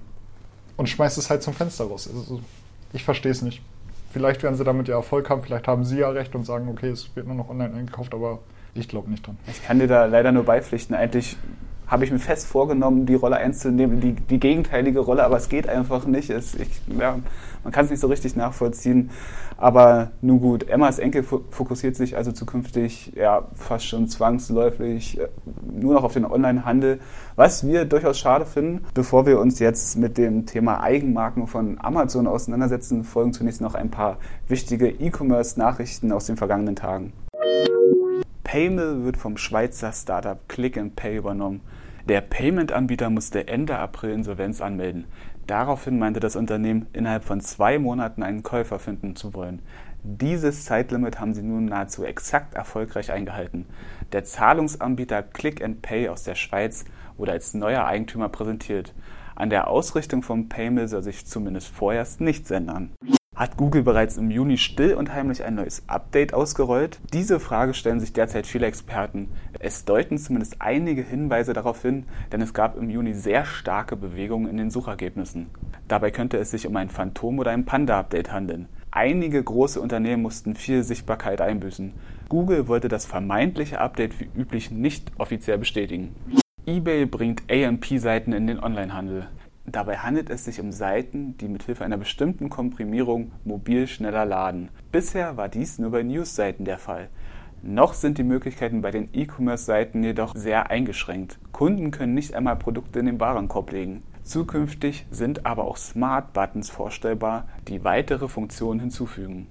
Und 0.77 0.87
schmeißt 0.87 1.17
es 1.17 1.31
halt 1.31 1.41
zum 1.41 1.55
Fenster 1.55 1.85
raus. 1.85 2.07
Also, 2.07 2.39
ich 2.93 3.03
verstehe 3.03 3.31
es 3.31 3.41
nicht. 3.41 3.59
Vielleicht 4.11 4.43
werden 4.43 4.55
sie 4.55 4.63
damit 4.63 4.87
ja 4.87 4.95
Erfolg 4.95 5.27
haben, 5.31 5.41
vielleicht 5.41 5.67
haben 5.67 5.85
sie 5.85 5.97
ja 5.97 6.09
recht 6.09 6.35
und 6.35 6.45
sagen, 6.45 6.69
okay, 6.69 6.89
es 6.89 7.15
wird 7.15 7.25
nur 7.25 7.35
noch 7.35 7.49
online 7.49 7.73
eingekauft, 7.73 8.13
aber 8.13 8.37
ich 8.75 8.87
glaube 8.87 9.09
nicht 9.09 9.25
dran. 9.25 9.39
Ich 9.47 9.63
kann 9.63 9.79
dir 9.79 9.87
da 9.87 10.05
leider 10.05 10.31
nur 10.31 10.43
beipflichten. 10.43 10.95
Eigentlich 10.95 11.35
habe 11.89 12.05
ich 12.05 12.11
mir 12.11 12.19
fest 12.19 12.45
vorgenommen, 12.45 13.07
die 13.07 13.15
Rolle 13.15 13.37
einzunehmen, 13.37 13.99
die, 13.99 14.13
die 14.13 14.39
gegenteilige 14.39 14.99
Rolle, 14.99 15.23
aber 15.23 15.37
es 15.37 15.49
geht 15.49 15.67
einfach 15.67 16.05
nicht. 16.05 16.29
Es, 16.29 16.53
ich, 16.53 16.69
ja, 16.99 17.17
man 17.63 17.73
kann 17.73 17.85
es 17.85 17.91
nicht 17.91 17.99
so 17.99 18.07
richtig 18.07 18.35
nachvollziehen. 18.35 19.09
Aber 19.57 20.11
nun 20.21 20.39
gut, 20.39 20.69
Emmas 20.69 20.99
Enkel 20.99 21.23
fokussiert 21.23 21.95
sich 21.95 22.15
also 22.15 22.31
zukünftig 22.31 23.13
ja, 23.15 23.47
fast 23.55 23.87
schon 23.87 24.07
zwangsläufig 24.07 25.19
äh, 25.19 25.27
nur 25.69 25.95
noch 25.95 26.03
auf 26.03 26.13
den 26.13 26.25
Onlinehandel, 26.25 26.99
was 27.35 27.65
wir 27.65 27.85
durchaus 27.85 28.19
schade 28.19 28.45
finden. 28.45 28.85
Bevor 28.93 29.25
wir 29.25 29.39
uns 29.39 29.57
jetzt 29.59 29.97
mit 29.97 30.17
dem 30.17 30.45
Thema 30.45 30.81
Eigenmarken 30.81 31.47
von 31.47 31.77
Amazon 31.81 32.27
auseinandersetzen, 32.27 33.03
folgen 33.03 33.33
zunächst 33.33 33.61
noch 33.61 33.73
ein 33.73 33.89
paar 33.89 34.17
wichtige 34.47 34.89
E-Commerce-Nachrichten 34.89 36.11
aus 36.11 36.27
den 36.27 36.37
vergangenen 36.37 36.75
Tagen. 36.75 37.13
Paymill 38.43 39.03
wird 39.03 39.17
vom 39.17 39.37
Schweizer 39.37 39.91
Startup 39.91 40.37
Click 40.47 40.79
Pay 40.95 41.17
übernommen. 41.17 41.61
Der 42.09 42.21
Payment-Anbieter 42.21 43.11
musste 43.11 43.47
Ende 43.47 43.77
April 43.77 44.09
Insolvenz 44.09 44.61
anmelden. 44.61 45.05
Daraufhin 45.45 45.99
meinte 45.99 46.19
das 46.19 46.35
Unternehmen, 46.35 46.87
innerhalb 46.91 47.23
von 47.23 47.39
zwei 47.39 47.77
Monaten 47.77 48.23
einen 48.23 48.41
Käufer 48.41 48.79
finden 48.79 49.15
zu 49.15 49.35
wollen. 49.35 49.61
Dieses 50.01 50.65
Zeitlimit 50.65 51.19
haben 51.19 51.35
sie 51.35 51.43
nun 51.43 51.65
nahezu 51.65 52.03
exakt 52.03 52.55
erfolgreich 52.55 53.11
eingehalten. 53.11 53.67
Der 54.11 54.23
Zahlungsanbieter 54.23 55.21
Click 55.21 55.63
and 55.63 55.83
Pay 55.83 56.09
aus 56.09 56.23
der 56.23 56.33
Schweiz 56.33 56.83
wurde 57.15 57.33
als 57.33 57.53
neuer 57.53 57.85
Eigentümer 57.85 58.29
präsentiert. 58.29 58.95
An 59.35 59.51
der 59.51 59.67
Ausrichtung 59.67 60.23
von 60.23 60.49
Paymill 60.49 60.87
soll 60.87 61.03
sich 61.03 61.27
zumindest 61.27 61.67
vorerst 61.67 62.21
nichts 62.21 62.49
ändern. 62.49 62.89
Hat 63.39 63.55
Google 63.55 63.83
bereits 63.83 64.17
im 64.17 64.31
Juni 64.31 64.57
still 64.57 64.95
und 64.95 65.13
heimlich 65.13 65.45
ein 65.45 65.55
neues 65.55 65.83
Update 65.87 66.33
ausgerollt? 66.33 66.99
Diese 67.13 67.39
Frage 67.39 67.73
stellen 67.73 68.01
sich 68.01 68.11
derzeit 68.11 68.45
viele 68.45 68.65
Experten. 68.65 69.29
Es 69.59 69.85
deuten 69.85 70.17
zumindest 70.17 70.57
einige 70.59 71.03
Hinweise 71.03 71.53
darauf 71.53 71.81
hin, 71.81 72.03
denn 72.33 72.41
es 72.41 72.53
gab 72.53 72.75
im 72.75 72.89
Juni 72.89 73.13
sehr 73.13 73.45
starke 73.45 73.95
Bewegungen 73.95 74.49
in 74.49 74.57
den 74.57 74.69
Suchergebnissen. 74.69 75.47
Dabei 75.87 76.11
könnte 76.11 76.35
es 76.35 76.51
sich 76.51 76.67
um 76.67 76.75
ein 76.75 76.89
Phantom- 76.89 77.39
oder 77.39 77.51
ein 77.51 77.63
Panda-Update 77.63 78.33
handeln. 78.33 78.67
Einige 78.91 79.41
große 79.41 79.79
Unternehmen 79.79 80.21
mussten 80.21 80.53
viel 80.53 80.83
Sichtbarkeit 80.83 81.39
einbüßen. 81.39 81.93
Google 82.27 82.67
wollte 82.67 82.89
das 82.89 83.05
vermeintliche 83.05 83.79
Update 83.79 84.19
wie 84.19 84.29
üblich 84.37 84.69
nicht 84.69 85.13
offiziell 85.17 85.59
bestätigen. 85.59 86.13
eBay 86.65 87.05
bringt 87.05 87.43
AMP-Seiten 87.49 88.33
in 88.33 88.47
den 88.47 88.61
Onlinehandel. 88.61 89.29
Dabei 89.71 89.97
handelt 89.97 90.31
es 90.31 90.45
sich 90.45 90.59
um 90.59 90.71
Seiten, 90.71 91.37
die 91.37 91.47
mithilfe 91.47 91.85
einer 91.85 91.97
bestimmten 91.97 92.49
Komprimierung 92.49 93.31
mobil 93.43 93.85
schneller 93.85 94.25
laden. 94.25 94.69
Bisher 94.91 95.37
war 95.37 95.47
dies 95.47 95.77
nur 95.77 95.91
bei 95.91 96.01
News-Seiten 96.01 96.65
der 96.65 96.79
Fall. 96.79 97.09
Noch 97.61 97.93
sind 97.93 98.17
die 98.17 98.23
Möglichkeiten 98.23 98.81
bei 98.81 98.89
den 98.89 99.09
E-Commerce-Seiten 99.13 100.01
jedoch 100.01 100.33
sehr 100.35 100.71
eingeschränkt. 100.71 101.37
Kunden 101.51 101.91
können 101.91 102.15
nicht 102.15 102.33
einmal 102.33 102.55
Produkte 102.55 102.99
in 102.99 103.05
den 103.05 103.19
Warenkorb 103.19 103.71
legen. 103.71 104.01
Zukünftig 104.23 105.05
sind 105.11 105.45
aber 105.45 105.65
auch 105.65 105.77
Smart-Buttons 105.77 106.71
vorstellbar, 106.71 107.47
die 107.67 107.83
weitere 107.83 108.27
Funktionen 108.27 108.79
hinzufügen. 108.79 109.47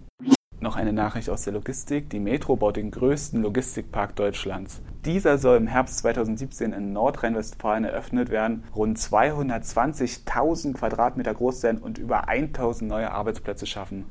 Noch 0.61 0.75
eine 0.75 0.93
Nachricht 0.93 1.31
aus 1.31 1.43
der 1.43 1.53
Logistik. 1.53 2.11
Die 2.11 2.19
Metro 2.19 2.57
baut 2.57 2.77
den 2.77 2.91
größten 2.91 3.41
Logistikpark 3.41 4.17
Deutschlands. 4.17 4.83
Dieser 5.05 5.39
soll 5.39 5.57
im 5.59 5.69
Herbst 5.69 5.99
2017 5.99 6.73
in 6.73 6.93
Nordrhein-Westfalen 6.93 7.85
eröffnet 7.85 8.31
werden, 8.31 8.65
rund 8.75 8.99
220.000 8.99 10.73
Quadratmeter 10.73 11.35
groß 11.35 11.61
sein 11.61 11.79
und 11.79 11.99
über 11.99 12.29
1.000 12.29 12.85
neue 12.85 13.13
Arbeitsplätze 13.13 13.67
schaffen. 13.67 14.07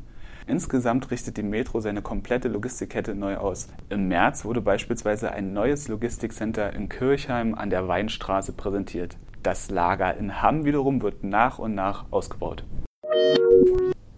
Insgesamt 0.47 1.11
richtet 1.11 1.35
die 1.35 1.43
Metro 1.43 1.81
seine 1.81 2.01
komplette 2.01 2.47
Logistikkette 2.47 3.15
neu 3.15 3.35
aus. 3.35 3.67
Im 3.89 4.07
März 4.07 4.45
wurde 4.45 4.61
beispielsweise 4.61 5.33
ein 5.33 5.51
neues 5.51 5.89
Logistikcenter 5.89 6.71
in 6.71 6.87
Kirchheim 6.87 7.53
an 7.53 7.69
der 7.69 7.89
Weinstraße 7.89 8.53
präsentiert. 8.53 9.17
Das 9.43 9.69
Lager 9.69 10.15
in 10.15 10.41
Hamm 10.41 10.63
wiederum 10.63 11.01
wird 11.01 11.21
nach 11.21 11.59
und 11.59 11.75
nach 11.75 12.05
ausgebaut. 12.11 12.63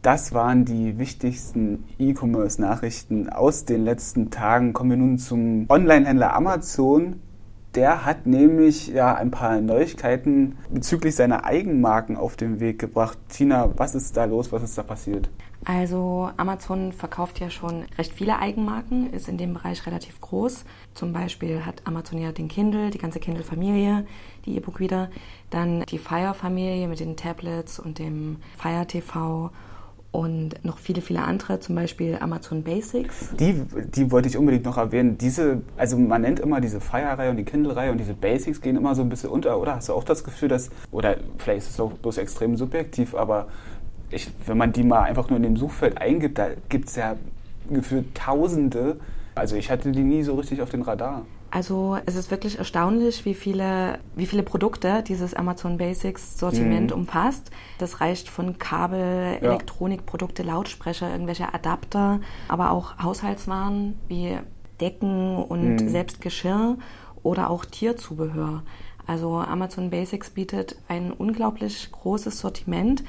Das 0.02 0.34
waren 0.34 0.64
die 0.64 0.98
wichtigsten 0.98 1.84
E-Commerce-Nachrichten 1.98 3.28
aus 3.28 3.66
den 3.66 3.84
letzten 3.84 4.32
Tagen. 4.32 4.72
Kommen 4.72 4.92
wir 4.92 4.98
nun 4.98 5.18
zum 5.18 5.66
Online-Händler 5.68 6.34
Amazon. 6.34 7.22
Der 7.76 8.06
hat 8.06 8.26
nämlich 8.26 8.88
ja 8.88 9.14
ein 9.14 9.30
paar 9.30 9.60
Neuigkeiten 9.60 10.58
bezüglich 10.70 11.16
seiner 11.16 11.44
Eigenmarken 11.44 12.16
auf 12.16 12.38
den 12.38 12.62
Weg 12.62 12.80
gebracht. 12.80 13.18
Tina, 13.28 13.78
was 13.78 13.94
ist 13.94 14.16
da 14.16 14.24
los? 14.24 14.54
Was 14.54 14.64
ist 14.64 14.78
da 14.78 14.84
passiert? 14.84 15.30
Also 15.66 16.30
Amazon 16.38 16.94
verkauft 16.94 17.42
ja 17.42 17.50
schon 17.50 17.84
recht 17.98 18.14
viele 18.14 18.40
Eigenmarken, 18.40 19.12
ist 19.12 19.28
in 19.28 19.38
dem 19.38 19.54
Bereich 19.54 19.86
relativ 19.86 20.22
groß. 20.22 20.64
Zum 20.94 21.12
Beispiel 21.12 21.66
hat 21.66 21.82
Amazon 21.84 22.20
ja 22.20 22.32
den 22.32 22.48
Kindle, 22.48 22.90
die 22.90 23.00
ganze 23.00 23.20
Kindle-Familie, 23.20 24.08
die 24.46 24.56
E-Book-Reader, 24.56 25.10
dann 25.50 25.82
die 25.90 26.00
Fire-Familie 26.00 26.88
mit 26.88 27.02
den 27.02 27.18
Tablets 27.18 27.80
und 27.80 28.00
dem 28.00 28.38
Fire 28.58 28.88
TV 28.88 29.52
und 30.12 30.64
noch 30.66 30.80
viele, 30.80 31.02
viele 31.02 31.22
andere, 31.22 31.60
zum 31.60 31.76
Beispiel 31.76 32.18
Amazon 32.20 32.64
Basics. 32.64 33.30
Die, 33.40 33.62
die 33.96 34.12
wollte 34.12 34.28
ich 34.28 34.38
unbedingt 34.38 34.66
noch 34.66 34.78
erwähnen. 34.78 35.18
Diese, 35.20 35.62
also 35.78 35.98
man 35.98 36.22
nennt 36.22 36.40
immer 36.40 36.62
diese 36.62 36.82
Fire-Reihe 36.82 37.30
und 37.30 37.38
die 37.38 37.44
Kindle-Reihe 37.44 37.92
und 37.92 38.00
diese 38.00 38.16
Basics 38.16 38.60
gehen 38.62 38.76
immer 38.76 38.96
so 38.96 39.04
ein 39.04 39.10
bisschen 39.10 39.30
unter, 39.30 39.60
oder? 39.60 39.76
Hast 39.76 39.90
du 39.90 39.94
auch 39.94 40.04
das 40.04 40.24
Gefühl, 40.24 40.50
dass, 40.50 40.72
oder 40.92 41.18
vielleicht 41.38 41.60
ist 41.60 41.70
es 41.72 41.80
auch 41.80 41.94
bloß 41.94 42.18
extrem 42.18 42.56
subjektiv, 42.56 43.14
aber 43.14 43.48
ich, 44.10 44.32
wenn 44.48 44.58
man 44.58 44.74
die 44.74 44.84
mal 44.84 45.04
einfach 45.04 45.30
nur 45.30 45.38
in 45.38 45.44
dem 45.44 45.58
Suchfeld 45.58 46.00
eingibt, 46.00 46.40
da 46.40 46.48
gibt 46.70 46.90
es 46.90 46.96
ja 46.96 47.16
gefühlt 47.70 48.16
Tausende. 48.16 48.98
Also 49.36 49.56
ich 49.56 49.70
hatte 49.70 49.92
die 49.92 50.02
nie 50.02 50.24
so 50.24 50.34
richtig 50.36 50.62
auf 50.64 50.70
den 50.70 50.82
Radar. 50.82 51.26
Also 51.52 51.98
es 52.06 52.16
ist 52.16 52.30
wirklich 52.30 52.60
erstaunlich, 52.60 53.26
wie 53.26 53.34
viele, 53.34 54.00
wie 54.16 54.28
viele 54.28 54.44
Produkte 54.44 55.04
dieses 55.04 55.34
Amazon 55.34 55.78
Basics 55.78 56.38
Sortiment 56.38 56.92
mhm. 56.92 57.02
umfasst. 57.02 57.50
Das 57.80 58.02
reicht 58.02 58.30
von 58.30 58.60
Kabel, 58.60 59.40
ja. 59.42 59.50
Elektronikprodukte, 59.50 60.44
Lautsprecher, 60.44 61.12
irgendwelche 61.12 61.54
Adapter, 61.54 62.20
aber 62.48 62.72
auch 62.72 63.00
Haushaltswaren 63.02 63.98
wie 64.08 64.38
Decken 64.80 65.38
und 65.38 65.78
mhm. 65.78 65.90
selbst 65.90 66.22
Geschirr 66.22 66.78
oder 67.24 67.50
auch 67.50 67.66
Tierzubehör. 67.66 68.64
Also 69.08 69.38
Amazon 69.38 69.90
Basics 69.90 70.30
bietet 70.30 70.76
ein 70.88 71.12
unglaublich 71.12 71.92
großes 71.92 72.40
Sortiment 72.40 73.04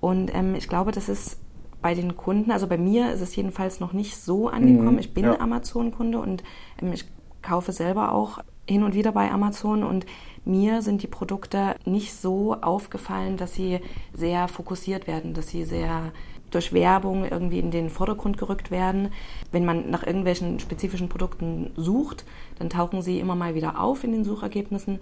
und 0.00 0.34
ähm, 0.34 0.54
ich 0.54 0.68
glaube, 0.68 0.92
das 0.92 1.08
ist 1.08 1.40
bei 1.80 1.94
den 1.94 2.16
Kunden, 2.16 2.50
also 2.50 2.66
bei 2.66 2.76
mir 2.76 3.12
ist 3.12 3.20
es 3.20 3.34
jedenfalls 3.34 3.80
noch 3.80 3.92
nicht 3.92 4.16
so 4.16 4.48
angekommen. 4.48 4.94
Mhm. 4.94 4.98
Ich 4.98 5.14
bin 5.14 5.24
ja. 5.24 5.40
Amazon-Kunde 5.40 6.18
und 6.18 6.42
ähm, 6.82 6.92
ich 6.92 7.06
kaufe 7.48 7.72
selber 7.72 8.12
auch 8.12 8.38
hin 8.68 8.82
und 8.82 8.94
wieder 8.94 9.12
bei 9.12 9.30
Amazon 9.30 9.82
und 9.82 10.04
mir 10.44 10.82
sind 10.82 11.02
die 11.02 11.06
Produkte 11.06 11.76
nicht 11.84 12.14
so 12.14 12.54
aufgefallen, 12.54 13.36
dass 13.36 13.54
sie 13.54 13.80
sehr 14.12 14.48
fokussiert 14.48 15.06
werden, 15.06 15.34
dass 15.34 15.48
sie 15.48 15.64
sehr 15.64 16.12
durch 16.50 16.72
Werbung 16.72 17.24
irgendwie 17.24 17.58
in 17.58 17.70
den 17.70 17.90
Vordergrund 17.90 18.38
gerückt 18.38 18.70
werden. 18.70 19.10
Wenn 19.52 19.64
man 19.64 19.90
nach 19.90 20.06
irgendwelchen 20.06 20.60
spezifischen 20.60 21.08
Produkten 21.08 21.72
sucht, 21.76 22.24
dann 22.58 22.70
tauchen 22.70 23.02
sie 23.02 23.20
immer 23.20 23.34
mal 23.34 23.54
wieder 23.54 23.80
auf 23.80 24.04
in 24.04 24.12
den 24.12 24.24
Suchergebnissen. 24.24 25.00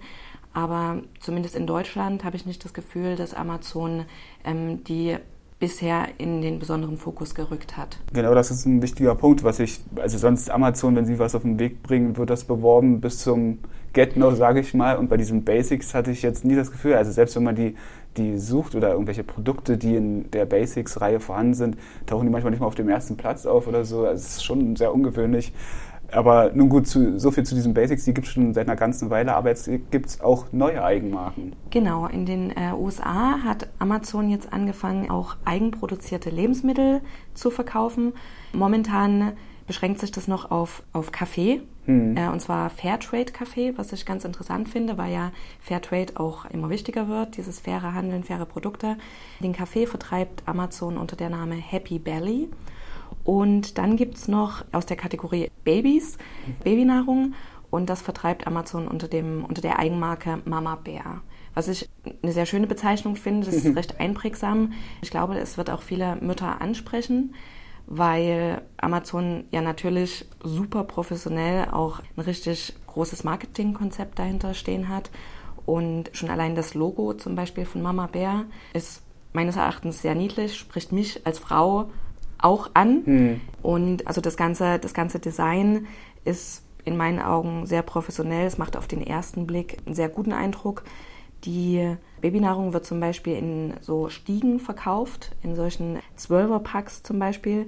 Aber 0.53 1.01
zumindest 1.19 1.55
in 1.55 1.67
Deutschland 1.67 2.23
habe 2.23 2.35
ich 2.35 2.45
nicht 2.45 2.65
das 2.65 2.73
Gefühl, 2.73 3.15
dass 3.15 3.33
Amazon 3.33 4.05
ähm, 4.43 4.83
die 4.83 5.17
bisher 5.59 6.07
in 6.17 6.41
den 6.41 6.59
besonderen 6.59 6.97
Fokus 6.97 7.33
gerückt 7.33 7.77
hat. 7.77 7.97
Genau, 8.13 8.35
das 8.35 8.51
ist 8.51 8.65
ein 8.65 8.81
wichtiger 8.81 9.15
Punkt, 9.15 9.43
was 9.43 9.59
ich, 9.59 9.79
also 9.95 10.17
sonst 10.17 10.51
Amazon, 10.51 10.95
wenn 10.95 11.05
sie 11.05 11.17
was 11.17 11.33
auf 11.33 11.41
den 11.41 11.57
Weg 11.57 11.81
bringen, 11.81 12.15
wird 12.17 12.29
das 12.29 12.43
beworben 12.43 13.01
bis 13.01 13.19
zum 13.19 13.59
Get-No, 13.93 14.35
sage 14.35 14.59
ich 14.59 14.75
mal. 14.75 14.97
Und 14.97 15.09
bei 15.09 15.17
diesen 15.17 15.43
Basics 15.43 15.95
hatte 15.95 16.11
ich 16.11 16.21
jetzt 16.21 16.45
nie 16.45 16.55
das 16.55 16.71
Gefühl, 16.71 16.93
also 16.93 17.11
selbst 17.11 17.35
wenn 17.35 17.43
man 17.43 17.55
die, 17.55 17.75
die 18.17 18.37
sucht 18.37 18.75
oder 18.75 18.91
irgendwelche 18.91 19.23
Produkte, 19.23 19.77
die 19.77 19.95
in 19.95 20.29
der 20.29 20.45
Basics-Reihe 20.45 21.19
vorhanden 21.19 21.55
sind, 21.55 21.77
tauchen 22.05 22.27
die 22.27 22.31
manchmal 22.31 22.51
nicht 22.51 22.59
mal 22.59 22.67
auf 22.67 22.75
dem 22.75 22.89
ersten 22.89 23.17
Platz 23.17 23.47
auf 23.47 23.67
oder 23.67 23.85
so. 23.85 24.05
Also 24.05 24.13
es 24.13 24.37
ist 24.37 24.45
schon 24.45 24.75
sehr 24.75 24.93
ungewöhnlich. 24.93 25.53
Aber 26.11 26.51
nun 26.53 26.69
gut, 26.69 26.87
zu, 26.87 27.19
so 27.19 27.31
viel 27.31 27.43
zu 27.43 27.55
diesen 27.55 27.73
Basics, 27.73 28.05
die 28.05 28.13
gibt 28.13 28.27
es 28.27 28.33
schon 28.33 28.53
seit 28.53 28.67
einer 28.67 28.77
ganzen 28.77 29.09
Weile, 29.09 29.35
aber 29.35 29.49
jetzt 29.49 29.69
gibt 29.91 30.05
es 30.05 30.21
auch 30.21 30.45
neue 30.51 30.83
Eigenmarken. 30.83 31.55
Genau, 31.69 32.07
in 32.07 32.25
den 32.25 32.51
äh, 32.51 32.71
USA 32.77 33.43
hat 33.43 33.67
Amazon 33.79 34.29
jetzt 34.29 34.53
angefangen, 34.53 35.09
auch 35.09 35.35
eigenproduzierte 35.43 36.29
Lebensmittel 36.29 37.01
zu 37.33 37.49
verkaufen. 37.49 38.13
Momentan 38.53 39.33
beschränkt 39.67 39.99
sich 39.99 40.11
das 40.11 40.27
noch 40.29 40.49
auf, 40.49 40.81
auf 40.93 41.11
Kaffee, 41.11 41.61
hm. 41.85 42.15
äh, 42.15 42.29
und 42.29 42.41
zwar 42.41 42.69
Fairtrade 42.69 43.31
Kaffee, 43.31 43.73
was 43.77 43.91
ich 43.91 44.05
ganz 44.05 44.23
interessant 44.25 44.69
finde, 44.69 44.97
weil 44.97 45.13
ja 45.13 45.31
Fairtrade 45.59 46.13
auch 46.15 46.45
immer 46.45 46.69
wichtiger 46.69 47.07
wird, 47.07 47.37
dieses 47.37 47.59
faire 47.59 47.93
Handeln, 47.93 48.23
faire 48.23 48.45
Produkte. 48.45 48.97
Den 49.41 49.53
Kaffee 49.53 49.85
vertreibt 49.85 50.43
Amazon 50.45 50.97
unter 50.97 51.15
der 51.15 51.29
Name 51.29 51.55
Happy 51.55 51.99
Belly. 51.99 52.49
Und 53.27 53.77
dann 53.77 53.97
gibt 53.97 54.15
es 54.15 54.29
noch 54.29 54.63
aus 54.71 54.85
der 54.85 54.95
Kategorie 54.95 55.51
Babys, 55.65 56.17
Babynahrung. 56.63 57.33
Und 57.69 57.89
das 57.89 58.01
vertreibt 58.01 58.47
Amazon 58.47 58.87
unter, 58.87 59.09
dem, 59.09 59.43
unter 59.43 59.61
der 59.61 59.79
Eigenmarke 59.79 60.41
Mama 60.45 60.75
Bär. 60.75 61.19
Was 61.53 61.67
ich 61.67 61.89
eine 62.23 62.31
sehr 62.31 62.45
schöne 62.45 62.67
Bezeichnung 62.67 63.17
finde, 63.17 63.47
das 63.47 63.55
ist 63.55 63.65
recht 63.75 63.99
einprägsam. 63.99 64.71
Ich 65.01 65.11
glaube, 65.11 65.37
es 65.37 65.57
wird 65.57 65.69
auch 65.69 65.81
viele 65.81 66.15
Mütter 66.21 66.61
ansprechen, 66.61 67.35
weil 67.85 68.61
Amazon 68.77 69.43
ja 69.51 69.61
natürlich 69.61 70.25
super 70.41 70.85
professionell 70.85 71.67
auch 71.71 71.99
ein 72.15 72.21
richtig 72.21 72.75
großes 72.87 73.25
Marketingkonzept 73.25 74.17
dahinter 74.17 74.53
stehen 74.53 74.87
hat. 74.87 75.11
Und 75.65 76.11
schon 76.13 76.29
allein 76.29 76.55
das 76.55 76.75
Logo 76.75 77.13
zum 77.13 77.35
Beispiel 77.35 77.65
von 77.65 77.81
Mama 77.81 78.07
Bär 78.07 78.45
ist 78.71 79.01
meines 79.33 79.57
Erachtens 79.57 80.01
sehr 80.01 80.15
niedlich, 80.15 80.55
spricht 80.57 80.93
mich 80.93 81.27
als 81.27 81.39
Frau 81.39 81.89
auch 82.39 82.71
an. 82.73 83.03
Mhm. 83.05 83.41
Und 83.61 84.07
also 84.07 84.21
das 84.21 84.37
ganze, 84.37 84.79
das 84.79 84.93
ganze 84.93 85.19
Design 85.19 85.87
ist 86.23 86.63
in 86.85 86.97
meinen 86.97 87.19
Augen 87.19 87.65
sehr 87.65 87.81
professionell. 87.81 88.47
Es 88.47 88.57
macht 88.57 88.77
auf 88.77 88.87
den 88.87 89.05
ersten 89.05 89.45
Blick 89.45 89.77
einen 89.85 89.95
sehr 89.95 90.09
guten 90.09 90.31
Eindruck. 90.31 90.83
Die 91.43 91.95
Babynahrung 92.21 92.73
wird 92.73 92.85
zum 92.85 92.99
Beispiel 92.99 93.35
in 93.35 93.73
so 93.81 94.09
Stiegen 94.09 94.59
verkauft, 94.59 95.35
in 95.43 95.55
solchen 95.55 95.99
Zwölferpacks 96.15 97.03
zum 97.03 97.19
Beispiel. 97.19 97.67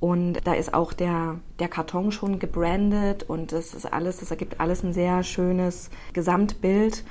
Und 0.00 0.46
da 0.46 0.54
ist 0.54 0.74
auch 0.74 0.92
der, 0.92 1.40
der 1.58 1.68
Karton 1.68 2.12
schon 2.12 2.38
gebrandet 2.38 3.24
und 3.24 3.50
das 3.50 3.74
ist 3.74 3.92
alles, 3.92 4.18
das 4.18 4.30
ergibt 4.30 4.60
alles 4.60 4.84
ein 4.84 4.92
sehr 4.92 5.24
schönes 5.24 5.90
Gesamtbild 6.12 7.04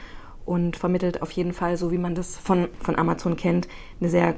und 0.45 0.77
vermittelt 0.77 1.21
auf 1.21 1.31
jeden 1.31 1.51
Fall, 1.51 1.75
so 1.75 1.91
wie 1.91 1.97
man 1.97 2.15
das 2.15 2.37
von, 2.37 2.69
von 2.79 2.95
Amazon 2.95 3.35
kennt, 3.35 3.67
eine 3.99 4.09
sehr 4.09 4.35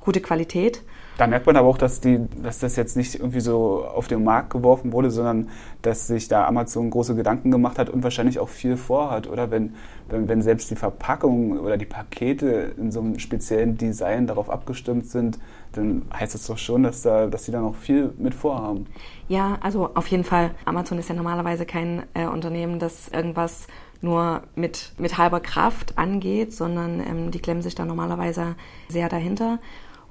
gute 0.00 0.20
Qualität. 0.20 0.82
Da 1.20 1.26
merkt 1.26 1.44
man 1.44 1.54
aber 1.56 1.68
auch, 1.68 1.76
dass, 1.76 2.00
die, 2.00 2.18
dass 2.42 2.60
das 2.60 2.76
jetzt 2.76 2.96
nicht 2.96 3.16
irgendwie 3.16 3.40
so 3.40 3.84
auf 3.84 4.08
den 4.08 4.24
Markt 4.24 4.48
geworfen 4.48 4.92
wurde, 4.92 5.10
sondern 5.10 5.50
dass 5.82 6.06
sich 6.06 6.28
da 6.28 6.46
Amazon 6.46 6.88
große 6.88 7.14
Gedanken 7.14 7.50
gemacht 7.50 7.78
hat 7.78 7.90
und 7.90 8.02
wahrscheinlich 8.02 8.38
auch 8.38 8.48
viel 8.48 8.78
vorhat. 8.78 9.28
Oder 9.28 9.50
wenn, 9.50 9.74
wenn, 10.08 10.28
wenn 10.28 10.40
selbst 10.40 10.70
die 10.70 10.76
Verpackung 10.76 11.58
oder 11.58 11.76
die 11.76 11.84
Pakete 11.84 12.72
in 12.78 12.90
so 12.90 13.00
einem 13.00 13.18
speziellen 13.18 13.76
Design 13.76 14.26
darauf 14.26 14.48
abgestimmt 14.48 15.08
sind, 15.08 15.38
dann 15.72 16.02
heißt 16.10 16.32
das 16.32 16.46
doch 16.46 16.56
schon, 16.56 16.84
dass, 16.84 17.02
da, 17.02 17.26
dass 17.26 17.44
die 17.44 17.52
da 17.52 17.60
noch 17.60 17.74
viel 17.74 18.14
mit 18.16 18.34
vorhaben. 18.34 18.86
Ja, 19.28 19.58
also 19.60 19.90
auf 19.94 20.06
jeden 20.06 20.24
Fall. 20.24 20.52
Amazon 20.64 20.98
ist 20.98 21.10
ja 21.10 21.14
normalerweise 21.14 21.66
kein 21.66 22.04
äh, 22.14 22.26
Unternehmen, 22.28 22.78
das 22.78 23.08
irgendwas 23.08 23.66
nur 24.00 24.44
mit, 24.54 24.92
mit 24.96 25.18
halber 25.18 25.40
Kraft 25.40 25.98
angeht, 25.98 26.54
sondern 26.54 27.00
ähm, 27.00 27.30
die 27.30 27.40
klemmen 27.40 27.62
sich 27.62 27.74
da 27.74 27.84
normalerweise 27.84 28.56
sehr 28.88 29.10
dahinter. 29.10 29.58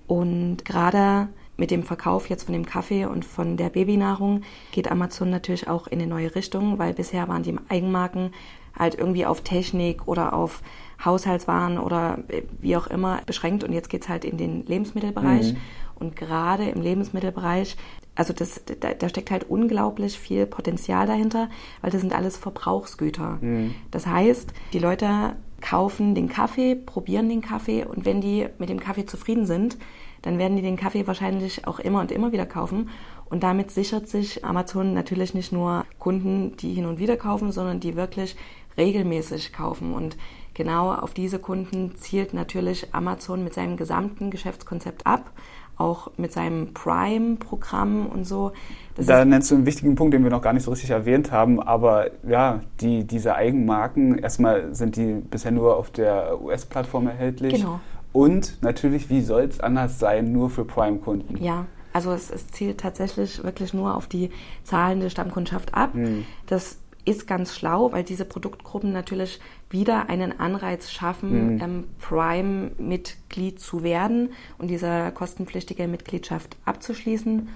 Und 0.09 0.65
gerade 0.65 1.29
mit 1.55 1.69
dem 1.69 1.83
Verkauf 1.83 2.29
jetzt 2.31 2.45
von 2.45 2.53
dem 2.53 2.65
Kaffee 2.65 3.05
und 3.05 3.25
von 3.25 3.57
der 3.57 3.69
Babynahrung 3.69 4.41
geht 4.71 4.89
Amazon 4.89 5.29
natürlich 5.29 5.67
auch 5.67 5.85
in 5.85 6.01
eine 6.01 6.09
neue 6.09 6.33
Richtung, 6.33 6.79
weil 6.79 6.95
bisher 6.95 7.27
waren 7.27 7.43
die 7.43 7.55
Eigenmarken 7.69 8.31
halt 8.75 8.95
irgendwie 8.95 9.27
auf 9.27 9.41
Technik 9.41 10.07
oder 10.07 10.33
auf 10.33 10.63
Haushaltswaren 11.05 11.77
oder 11.77 12.23
wie 12.59 12.75
auch 12.75 12.87
immer 12.87 13.21
beschränkt 13.27 13.63
und 13.63 13.71
jetzt 13.71 13.91
geht's 13.91 14.09
halt 14.09 14.25
in 14.25 14.37
den 14.37 14.65
Lebensmittelbereich. 14.65 15.53
Mhm. 15.53 15.57
Und 15.93 16.15
gerade 16.15 16.67
im 16.69 16.81
Lebensmittelbereich, 16.81 17.77
also 18.15 18.33
das, 18.33 18.63
da, 18.79 18.95
da, 18.95 19.09
steckt 19.09 19.29
halt 19.29 19.47
unglaublich 19.47 20.17
viel 20.17 20.47
Potenzial 20.47 21.05
dahinter, 21.05 21.49
weil 21.81 21.91
das 21.91 22.01
sind 22.01 22.15
alles 22.15 22.35
Verbrauchsgüter. 22.35 23.37
Mhm. 23.41 23.75
Das 23.91 24.07
heißt, 24.07 24.53
die 24.73 24.79
Leute 24.79 25.35
kaufen 25.61 26.15
den 26.15 26.29
Kaffee, 26.29 26.75
probieren 26.75 27.29
den 27.29 27.41
Kaffee 27.41 27.85
und 27.85 28.05
wenn 28.05 28.21
die 28.21 28.47
mit 28.57 28.69
dem 28.69 28.79
Kaffee 28.79 29.05
zufrieden 29.05 29.45
sind, 29.45 29.77
dann 30.21 30.37
werden 30.37 30.57
die 30.57 30.63
den 30.63 30.77
Kaffee 30.77 31.07
wahrscheinlich 31.07 31.67
auch 31.67 31.79
immer 31.79 32.01
und 32.01 32.11
immer 32.11 32.31
wieder 32.31 32.45
kaufen. 32.45 32.89
Und 33.29 33.43
damit 33.43 33.71
sichert 33.71 34.07
sich 34.09 34.43
Amazon 34.43 34.93
natürlich 34.93 35.33
nicht 35.33 35.51
nur 35.51 35.85
Kunden, 35.97 36.57
die 36.57 36.73
hin 36.73 36.85
und 36.85 36.99
wieder 36.99 37.15
kaufen, 37.15 37.51
sondern 37.51 37.79
die 37.79 37.95
wirklich 37.95 38.35
regelmäßig 38.77 39.53
kaufen. 39.53 39.93
Und 39.93 40.17
genau 40.53 40.93
auf 40.93 41.13
diese 41.13 41.39
Kunden 41.39 41.95
zielt 41.95 42.33
natürlich 42.33 42.93
Amazon 42.93 43.43
mit 43.43 43.53
seinem 43.53 43.77
gesamten 43.77 44.31
Geschäftskonzept 44.31 45.05
ab 45.05 45.31
auch 45.79 46.11
mit 46.17 46.33
seinem 46.33 46.73
Prime-Programm 46.73 48.07
und 48.07 48.25
so. 48.25 48.51
Das 48.95 49.05
da 49.05 49.23
nennst 49.23 49.49
du 49.49 49.55
einen 49.55 49.65
wichtigen 49.65 49.95
Punkt, 49.95 50.13
den 50.13 50.23
wir 50.23 50.29
noch 50.29 50.41
gar 50.41 50.53
nicht 50.53 50.63
so 50.63 50.71
richtig 50.71 50.89
erwähnt 50.89 51.31
haben. 51.31 51.61
Aber 51.61 52.11
ja, 52.27 52.61
die, 52.81 53.05
diese 53.05 53.35
Eigenmarken, 53.35 54.19
erstmal 54.19 54.75
sind 54.75 54.97
die 54.97 55.13
bisher 55.13 55.51
nur 55.51 55.77
auf 55.77 55.89
der 55.89 56.41
US-Plattform 56.41 57.07
erhältlich. 57.07 57.53
Genau. 57.53 57.79
Und 58.11 58.61
natürlich, 58.61 59.09
wie 59.09 59.21
soll 59.21 59.43
es 59.43 59.59
anders 59.59 59.99
sein, 59.99 60.33
nur 60.33 60.49
für 60.49 60.65
Prime-Kunden? 60.65 61.41
Ja, 61.41 61.65
also 61.93 62.11
es, 62.11 62.29
es, 62.29 62.47
zielt 62.47 62.79
tatsächlich 62.79 63.43
wirklich 63.43 63.73
nur 63.73 63.95
auf 63.95 64.07
die 64.07 64.31
Zahlen 64.63 64.99
der 64.99 65.09
Stammkundschaft 65.09 65.73
ab. 65.73 65.95
Mhm. 65.95 66.25
Das 66.47 66.78
ist 67.05 67.27
ganz 67.27 67.55
schlau, 67.55 67.91
weil 67.91 68.03
diese 68.03 68.25
Produktgruppen 68.25 68.91
natürlich 68.91 69.39
wieder 69.69 70.09
einen 70.09 70.39
Anreiz 70.39 70.91
schaffen, 70.91 71.55
mhm. 71.55 71.61
ähm, 71.61 71.83
Prime-Mitglied 71.99 73.59
zu 73.59 73.83
werden 73.83 74.29
und 74.57 74.69
diese 74.69 75.11
kostenpflichtige 75.13 75.87
Mitgliedschaft 75.87 76.57
abzuschließen. 76.65 77.49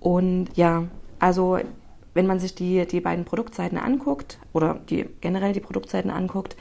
Und 0.00 0.48
ja, 0.56 0.84
also 1.18 1.58
wenn 2.14 2.26
man 2.26 2.40
sich 2.40 2.54
die, 2.54 2.86
die 2.86 3.00
beiden 3.00 3.24
Produktseiten 3.24 3.78
anguckt 3.78 4.38
oder 4.52 4.80
die, 4.88 5.06
generell 5.20 5.52
die 5.52 5.60
Produktseiten 5.60 6.10
anguckt 6.10 6.56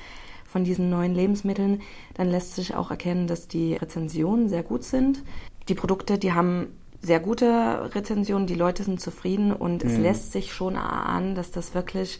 von 0.45 0.63
diesen 0.63 0.89
neuen 0.89 1.15
Lebensmitteln, 1.15 1.81
dann 2.13 2.29
lässt 2.29 2.55
sich 2.55 2.75
auch 2.75 2.91
erkennen, 2.91 3.27
dass 3.27 3.47
die 3.47 3.73
Rezensionen 3.75 4.49
sehr 4.49 4.63
gut 4.63 4.83
sind. 4.83 5.23
Die 5.69 5.75
Produkte, 5.75 6.17
die 6.17 6.33
haben 6.33 6.67
sehr 7.01 7.19
gute 7.19 7.93
Rezensionen, 7.95 8.47
die 8.47 8.55
Leute 8.55 8.83
sind 8.83 8.99
zufrieden 9.01 9.51
und 9.51 9.83
mhm. 9.83 9.89
es 9.89 9.97
lässt 9.97 10.31
sich 10.31 10.53
schon 10.53 10.75
erahnen, 10.75 11.35
dass 11.35 11.51
das 11.51 11.73
wirklich 11.73 12.19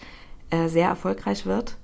äh, 0.50 0.68
sehr 0.68 0.88
erfolgreich 0.88 1.46
wird 1.46 1.78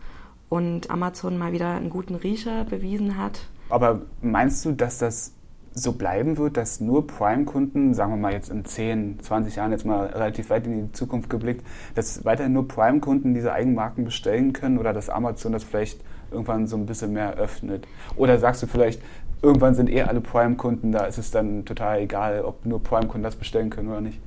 und 0.49 0.89
Amazon 0.89 1.37
mal 1.37 1.51
wieder 1.51 1.71
einen 1.71 1.89
guten 1.89 2.15
Riecher 2.15 2.65
bewiesen 2.65 3.17
hat. 3.17 3.39
Aber 3.69 4.01
meinst 4.21 4.65
du, 4.65 4.71
dass 4.71 4.97
das 4.97 5.33
so 5.73 5.91
bleiben 5.91 6.37
wird, 6.37 6.57
dass 6.57 6.79
nur 6.79 7.05
Prime-Kunden, 7.05 7.93
sagen 7.93 8.13
wir 8.13 8.17
mal 8.17 8.33
jetzt 8.33 8.49
in 8.49 8.65
10, 8.65 9.19
20 9.19 9.57
Jahren, 9.57 9.71
jetzt 9.71 9.85
mal 9.85 10.07
relativ 10.07 10.49
weit 10.49 10.65
in 10.65 10.87
die 10.87 10.91
Zukunft 10.91 11.29
geblickt, 11.29 11.65
dass 11.93 12.25
weiterhin 12.25 12.53
nur 12.53 12.67
Prime-Kunden 12.67 13.33
diese 13.35 13.53
Eigenmarken 13.53 14.03
bestellen 14.03 14.53
können 14.53 14.79
oder 14.79 14.93
dass 14.93 15.09
Amazon 15.09 15.51
das 15.51 15.63
vielleicht 15.63 16.01
irgendwann 16.31 16.67
so 16.67 16.77
ein 16.77 16.85
bisschen 16.85 17.13
mehr 17.13 17.35
öffnet? 17.35 17.87
Oder 18.15 18.39
sagst 18.39 18.63
du 18.63 18.67
vielleicht, 18.67 19.01
irgendwann 19.41 19.75
sind 19.75 19.89
eh 19.89 20.03
alle 20.03 20.21
Prime-Kunden 20.21 20.91
da, 20.91 21.05
ist 21.05 21.17
es 21.17 21.31
dann 21.31 21.65
total 21.65 22.01
egal, 22.01 22.41
ob 22.41 22.65
nur 22.65 22.81
Prime-Kunden 22.81 23.23
das 23.23 23.35
bestellen 23.35 23.69
können 23.69 23.89
oder 23.89 24.01
nicht? 24.01 24.19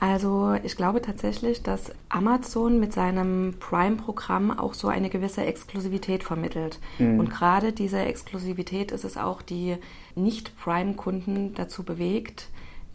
Also 0.00 0.56
ich 0.62 0.76
glaube 0.76 1.02
tatsächlich, 1.02 1.64
dass 1.64 1.90
Amazon 2.08 2.78
mit 2.78 2.92
seinem 2.92 3.54
Prime-Programm 3.58 4.56
auch 4.56 4.74
so 4.74 4.86
eine 4.86 5.10
gewisse 5.10 5.44
Exklusivität 5.44 6.22
vermittelt. 6.22 6.78
Mhm. 6.98 7.18
Und 7.18 7.30
gerade 7.30 7.72
diese 7.72 7.98
Exklusivität 7.98 8.92
ist 8.92 9.04
es 9.04 9.16
auch, 9.16 9.42
die 9.42 9.76
Nicht-Prime-Kunden 10.14 11.54
dazu 11.54 11.82
bewegt 11.82 12.48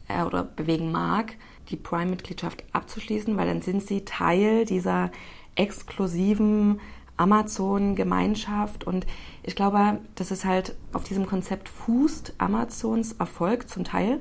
äh, 0.08 0.24
oder 0.24 0.44
bewegen 0.44 0.94
mag, 0.94 1.34
die 1.70 1.76
Prime-Mitgliedschaft 1.76 2.64
abzuschließen, 2.72 3.36
weil 3.36 3.48
dann 3.48 3.62
sind 3.62 3.84
sie 3.86 4.06
Teil 4.06 4.66
dieser 4.66 5.12
exklusiven 5.56 6.80
Amazon-Gemeinschaft. 7.18 8.86
Und 8.86 9.06
ich 9.44 9.56
glaube, 9.56 10.00
dass 10.16 10.32
es 10.32 10.46
halt 10.46 10.76
auf 10.94 11.04
diesem 11.04 11.26
Konzept 11.26 11.70
fußt, 11.70 12.34
Amazons 12.38 13.14
Erfolg 13.14 13.70
zum 13.70 13.84
Teil. 13.84 14.20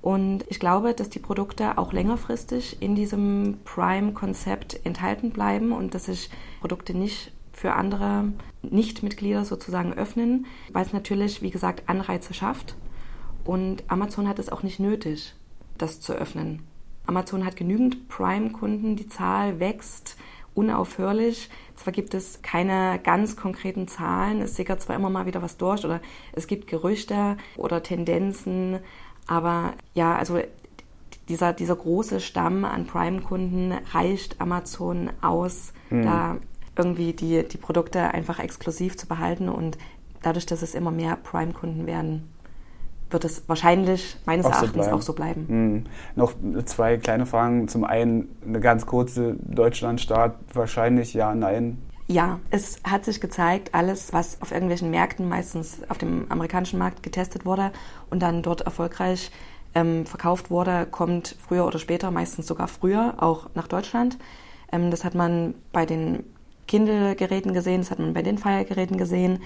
Und 0.00 0.44
ich 0.48 0.60
glaube, 0.60 0.92
dass 0.92 1.08
die 1.08 1.18
Produkte 1.18 1.78
auch 1.78 1.92
längerfristig 1.92 2.82
in 2.82 2.94
diesem 2.94 3.58
Prime-Konzept 3.64 4.84
enthalten 4.84 5.30
bleiben 5.30 5.72
und 5.72 5.94
dass 5.94 6.06
sich 6.06 6.28
Produkte 6.60 6.94
nicht 6.94 7.32
für 7.54 7.72
andere 7.72 8.32
Nichtmitglieder 8.62 9.44
sozusagen 9.44 9.94
öffnen, 9.94 10.46
weil 10.72 10.84
es 10.84 10.92
natürlich, 10.92 11.40
wie 11.40 11.50
gesagt, 11.50 11.88
Anreize 11.88 12.34
schafft. 12.34 12.76
Und 13.44 13.84
Amazon 13.88 14.28
hat 14.28 14.38
es 14.38 14.50
auch 14.50 14.62
nicht 14.62 14.80
nötig, 14.80 15.34
das 15.78 16.00
zu 16.00 16.12
öffnen. 16.12 16.62
Amazon 17.06 17.44
hat 17.44 17.56
genügend 17.56 18.08
Prime-Kunden, 18.08 18.96
die 18.96 19.08
Zahl 19.08 19.60
wächst 19.60 20.16
unaufhörlich. 20.54 21.50
Zwar 21.74 21.92
gibt 21.92 22.14
es 22.14 22.42
keine 22.42 23.00
ganz 23.02 23.36
konkreten 23.36 23.88
Zahlen, 23.88 24.40
es 24.40 24.56
sickert 24.56 24.80
zwar 24.80 24.96
immer 24.96 25.10
mal 25.10 25.26
wieder 25.26 25.42
was 25.42 25.56
durch 25.56 25.84
oder 25.84 26.00
es 26.32 26.46
gibt 26.46 26.66
Gerüchte 26.66 27.36
oder 27.56 27.82
Tendenzen, 27.82 28.78
aber 29.26 29.74
ja, 29.94 30.16
also 30.16 30.38
dieser, 31.28 31.52
dieser 31.52 31.76
große 31.76 32.20
Stamm 32.20 32.64
an 32.64 32.86
Prime-Kunden 32.86 33.72
reicht 33.92 34.40
Amazon 34.40 35.10
aus, 35.22 35.72
mhm. 35.90 36.02
da 36.02 36.36
irgendwie 36.76 37.12
die, 37.12 37.46
die 37.46 37.56
Produkte 37.56 38.12
einfach 38.12 38.38
exklusiv 38.38 38.96
zu 38.96 39.06
behalten. 39.06 39.48
Und 39.48 39.78
dadurch, 40.22 40.46
dass 40.46 40.62
es 40.62 40.74
immer 40.74 40.90
mehr 40.90 41.16
Prime-Kunden 41.16 41.86
werden, 41.86 42.28
wird 43.14 43.24
es 43.24 43.48
wahrscheinlich 43.48 44.18
meines 44.26 44.44
auch 44.44 44.50
Erachtens 44.50 44.84
so 44.84 44.90
auch 44.92 45.00
so 45.00 45.12
bleiben. 45.14 45.46
Mhm. 45.48 45.84
Noch 46.16 46.34
zwei 46.66 46.98
kleine 46.98 47.24
Fragen. 47.24 47.68
Zum 47.68 47.84
einen 47.84 48.28
eine 48.46 48.60
ganz 48.60 48.84
kurze 48.84 49.36
Deutschlandstart. 49.40 50.36
Wahrscheinlich 50.52 51.14
ja, 51.14 51.34
nein. 51.34 51.78
Ja, 52.06 52.40
es 52.50 52.80
hat 52.84 53.06
sich 53.06 53.22
gezeigt, 53.22 53.70
alles, 53.72 54.12
was 54.12 54.42
auf 54.42 54.52
irgendwelchen 54.52 54.90
Märkten, 54.90 55.26
meistens 55.26 55.78
auf 55.88 55.96
dem 55.96 56.26
amerikanischen 56.28 56.78
Markt 56.78 57.02
getestet 57.02 57.46
wurde 57.46 57.70
und 58.10 58.20
dann 58.20 58.42
dort 58.42 58.60
erfolgreich 58.60 59.30
ähm, 59.74 60.04
verkauft 60.04 60.50
wurde, 60.50 60.86
kommt 60.90 61.36
früher 61.48 61.66
oder 61.66 61.78
später, 61.78 62.10
meistens 62.10 62.46
sogar 62.46 62.68
früher, 62.68 63.14
auch 63.18 63.48
nach 63.54 63.68
Deutschland. 63.68 64.18
Ähm, 64.70 64.90
das 64.90 65.02
hat 65.04 65.14
man 65.14 65.54
bei 65.72 65.86
den 65.86 66.24
Kindle-Geräten 66.66 67.52
gesehen, 67.52 67.80
das 67.80 67.90
hat 67.90 67.98
man 67.98 68.14
bei 68.14 68.22
den 68.22 68.38
Fire-Geräten 68.38 68.96
gesehen 68.96 69.40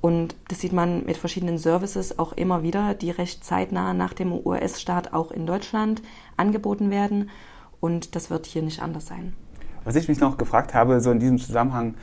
und 0.00 0.36
das 0.48 0.60
sieht 0.60 0.72
man 0.72 1.04
mit 1.06 1.16
verschiedenen 1.16 1.58
Services 1.58 2.18
auch 2.18 2.32
immer 2.32 2.62
wieder, 2.62 2.94
die 2.94 3.10
recht 3.10 3.44
zeitnah 3.44 3.94
nach 3.94 4.12
dem 4.12 4.32
US-Start 4.32 5.14
auch 5.14 5.30
in 5.30 5.46
Deutschland 5.46 6.02
angeboten 6.36 6.90
werden 6.90 7.30
und 7.80 8.14
das 8.16 8.30
wird 8.30 8.46
hier 8.46 8.62
nicht 8.62 8.82
anders 8.82 9.06
sein. 9.06 9.34
Was 9.84 9.96
ich 9.96 10.08
mich 10.08 10.18
noch 10.18 10.38
gefragt 10.38 10.74
habe, 10.74 11.00
so 11.00 11.10
in 11.10 11.20
diesem 11.20 11.38
Zusammenhang, 11.38 11.94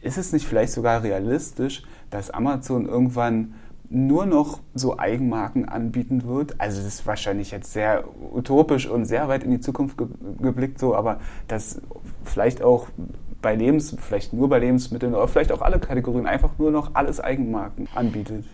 ist 0.00 0.18
es 0.18 0.32
nicht 0.32 0.46
vielleicht 0.46 0.72
sogar 0.72 1.02
realistisch, 1.02 1.82
dass 2.10 2.30
Amazon 2.30 2.86
irgendwann 2.86 3.54
nur 3.90 4.26
noch 4.26 4.60
so 4.74 4.98
Eigenmarken 4.98 5.68
anbieten 5.68 6.24
wird. 6.24 6.60
Also 6.60 6.78
das 6.78 6.86
ist 6.86 7.06
wahrscheinlich 7.06 7.50
jetzt 7.50 7.72
sehr 7.72 8.04
utopisch 8.32 8.86
und 8.86 9.06
sehr 9.06 9.28
weit 9.28 9.44
in 9.44 9.50
die 9.50 9.60
Zukunft 9.60 9.96
ge 9.96 10.06
geblickt 10.40 10.78
so, 10.78 10.94
aber 10.94 11.20
dass 11.48 11.80
vielleicht 12.24 12.62
auch 12.62 12.88
bei 13.40 13.54
Lebens, 13.54 13.96
vielleicht 14.00 14.32
nur 14.32 14.48
bei 14.48 14.58
Lebensmitteln 14.58 15.14
oder 15.14 15.28
vielleicht 15.28 15.52
auch 15.52 15.62
alle 15.62 15.78
Kategorien 15.78 16.26
einfach 16.26 16.58
nur 16.58 16.70
noch 16.70 16.94
alles 16.94 17.20
Eigenmarken 17.20 17.88
anbietet. 17.94 18.44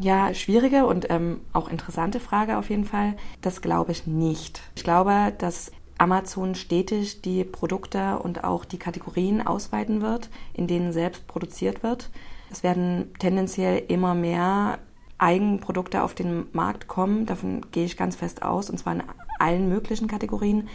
Ja, 0.00 0.32
schwierige 0.34 0.86
und 0.86 1.10
ähm, 1.10 1.40
auch 1.52 1.68
interessante 1.68 2.20
Frage 2.20 2.58
auf 2.58 2.70
jeden 2.70 2.84
Fall. 2.84 3.14
Das 3.40 3.62
glaube 3.62 3.92
ich 3.92 4.06
nicht. 4.06 4.62
Ich 4.76 4.84
glaube, 4.84 5.32
dass 5.38 5.72
Amazon 5.98 6.54
stetig 6.54 7.22
die 7.22 7.44
Produkte 7.44 8.18
und 8.18 8.44
auch 8.44 8.64
die 8.64 8.78
Kategorien 8.78 9.46
ausweiten 9.46 10.02
wird, 10.02 10.28
in 10.52 10.66
denen 10.66 10.92
selbst 10.92 11.26
produziert 11.26 11.82
wird. 11.82 12.10
Es 12.50 12.62
werden 12.62 13.12
tendenziell 13.18 13.82
immer 13.88 14.14
mehr 14.14 14.78
Eigenprodukte 15.18 16.02
auf 16.02 16.14
den 16.14 16.46
Markt 16.52 16.88
kommen, 16.88 17.26
davon 17.26 17.66
gehe 17.72 17.84
ich 17.84 17.96
ganz 17.96 18.16
fest 18.16 18.42
aus, 18.42 18.68
und 18.68 18.78
zwar 18.78 18.94
in 18.94 19.02
allen 19.38 19.68
möglichen 19.68 20.08
Kategorien. 20.08 20.68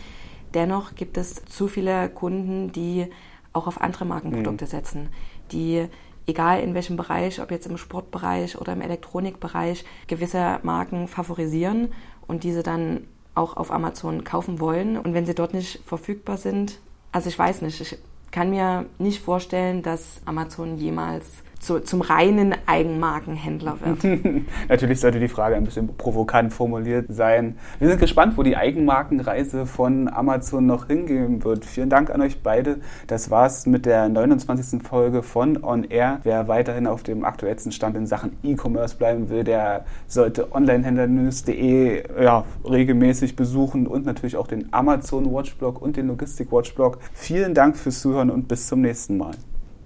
Dennoch 0.53 0.95
gibt 0.95 1.17
es 1.17 1.45
zu 1.45 1.67
viele 1.67 2.09
Kunden, 2.09 2.71
die 2.71 3.07
auch 3.53 3.67
auf 3.67 3.81
andere 3.81 4.05
Markenprodukte 4.05 4.65
mhm. 4.65 4.69
setzen, 4.69 5.09
die 5.51 5.87
egal 6.27 6.61
in 6.61 6.73
welchem 6.73 6.95
Bereich, 6.95 7.41
ob 7.41 7.51
jetzt 7.51 7.67
im 7.67 7.77
Sportbereich 7.77 8.59
oder 8.59 8.73
im 8.73 8.81
Elektronikbereich, 8.81 9.83
gewisse 10.07 10.59
Marken 10.63 11.07
favorisieren 11.07 11.91
und 12.27 12.43
diese 12.43 12.63
dann 12.63 13.05
auch 13.35 13.57
auf 13.57 13.71
Amazon 13.71 14.23
kaufen 14.23 14.59
wollen. 14.59 14.97
Und 14.97 15.13
wenn 15.13 15.25
sie 15.25 15.33
dort 15.33 15.53
nicht 15.53 15.81
verfügbar 15.85 16.37
sind, 16.37 16.79
also 17.11 17.29
ich 17.29 17.39
weiß 17.39 17.63
nicht, 17.63 17.81
ich 17.81 17.97
kann 18.31 18.51
mir 18.51 18.85
nicht 18.99 19.21
vorstellen, 19.21 19.81
dass 19.81 20.21
Amazon 20.25 20.77
jemals 20.77 21.25
zu, 21.59 21.79
zum 21.79 22.01
reinen 22.01 22.55
Eigenmarkenhändler 22.65 23.77
wird. 23.81 24.21
Natürlich 24.69 24.99
sollte 24.99 25.19
die 25.19 25.27
Frage 25.27 25.55
ein 25.55 25.65
bisschen 25.65 25.95
provokant 25.95 26.53
formuliert 26.53 27.07
sein. 27.09 27.57
Wir 27.79 27.89
sind 27.89 27.99
gespannt, 27.99 28.37
wo 28.37 28.43
die 28.43 28.55
Eigenmarkenreise 28.55 29.65
von 29.65 30.07
Amazon 30.07 30.65
noch 30.65 30.87
hingehen 30.87 31.43
wird. 31.43 31.65
Vielen 31.65 31.89
Dank 31.89 32.09
an 32.09 32.21
euch 32.21 32.41
beide. 32.41 32.79
Das 33.07 33.29
war's 33.29 33.65
mit 33.65 33.85
der 33.85 34.09
29. 34.09 34.81
Folge 34.83 35.23
von 35.23 35.63
On 35.63 35.83
Air. 35.83 36.19
Wer 36.23 36.47
weiterhin 36.47 36.87
auf 36.87 37.03
dem 37.03 37.25
aktuellsten 37.25 37.71
Stand 37.71 37.97
in 37.97 38.07
Sachen 38.07 38.37
E-Commerce 38.43 38.95
bleiben 38.95 39.29
will, 39.29 39.43
der 39.43 39.85
sollte 40.07 40.53
onlinehändlernews.de 40.53 42.23
ja, 42.23 42.45
regelmäßig 42.63 43.35
besuchen 43.35 43.87
und 43.87 44.05
natürlich 44.05 44.37
auch 44.37 44.47
den 44.47 44.71
Amazon 44.71 45.31
Watchblog 45.31 45.81
und 45.81 45.97
den 45.97 46.07
Logistik 46.07 46.51
Watchblog. 46.51 46.99
Vielen 47.13 47.53
Dank 47.53 47.77
fürs 47.77 47.99
Zuhören 48.01 48.29
und 48.29 48.47
bis 48.47 48.67
zum 48.67 48.81
nächsten 48.81 49.17
Mal. 49.17 49.31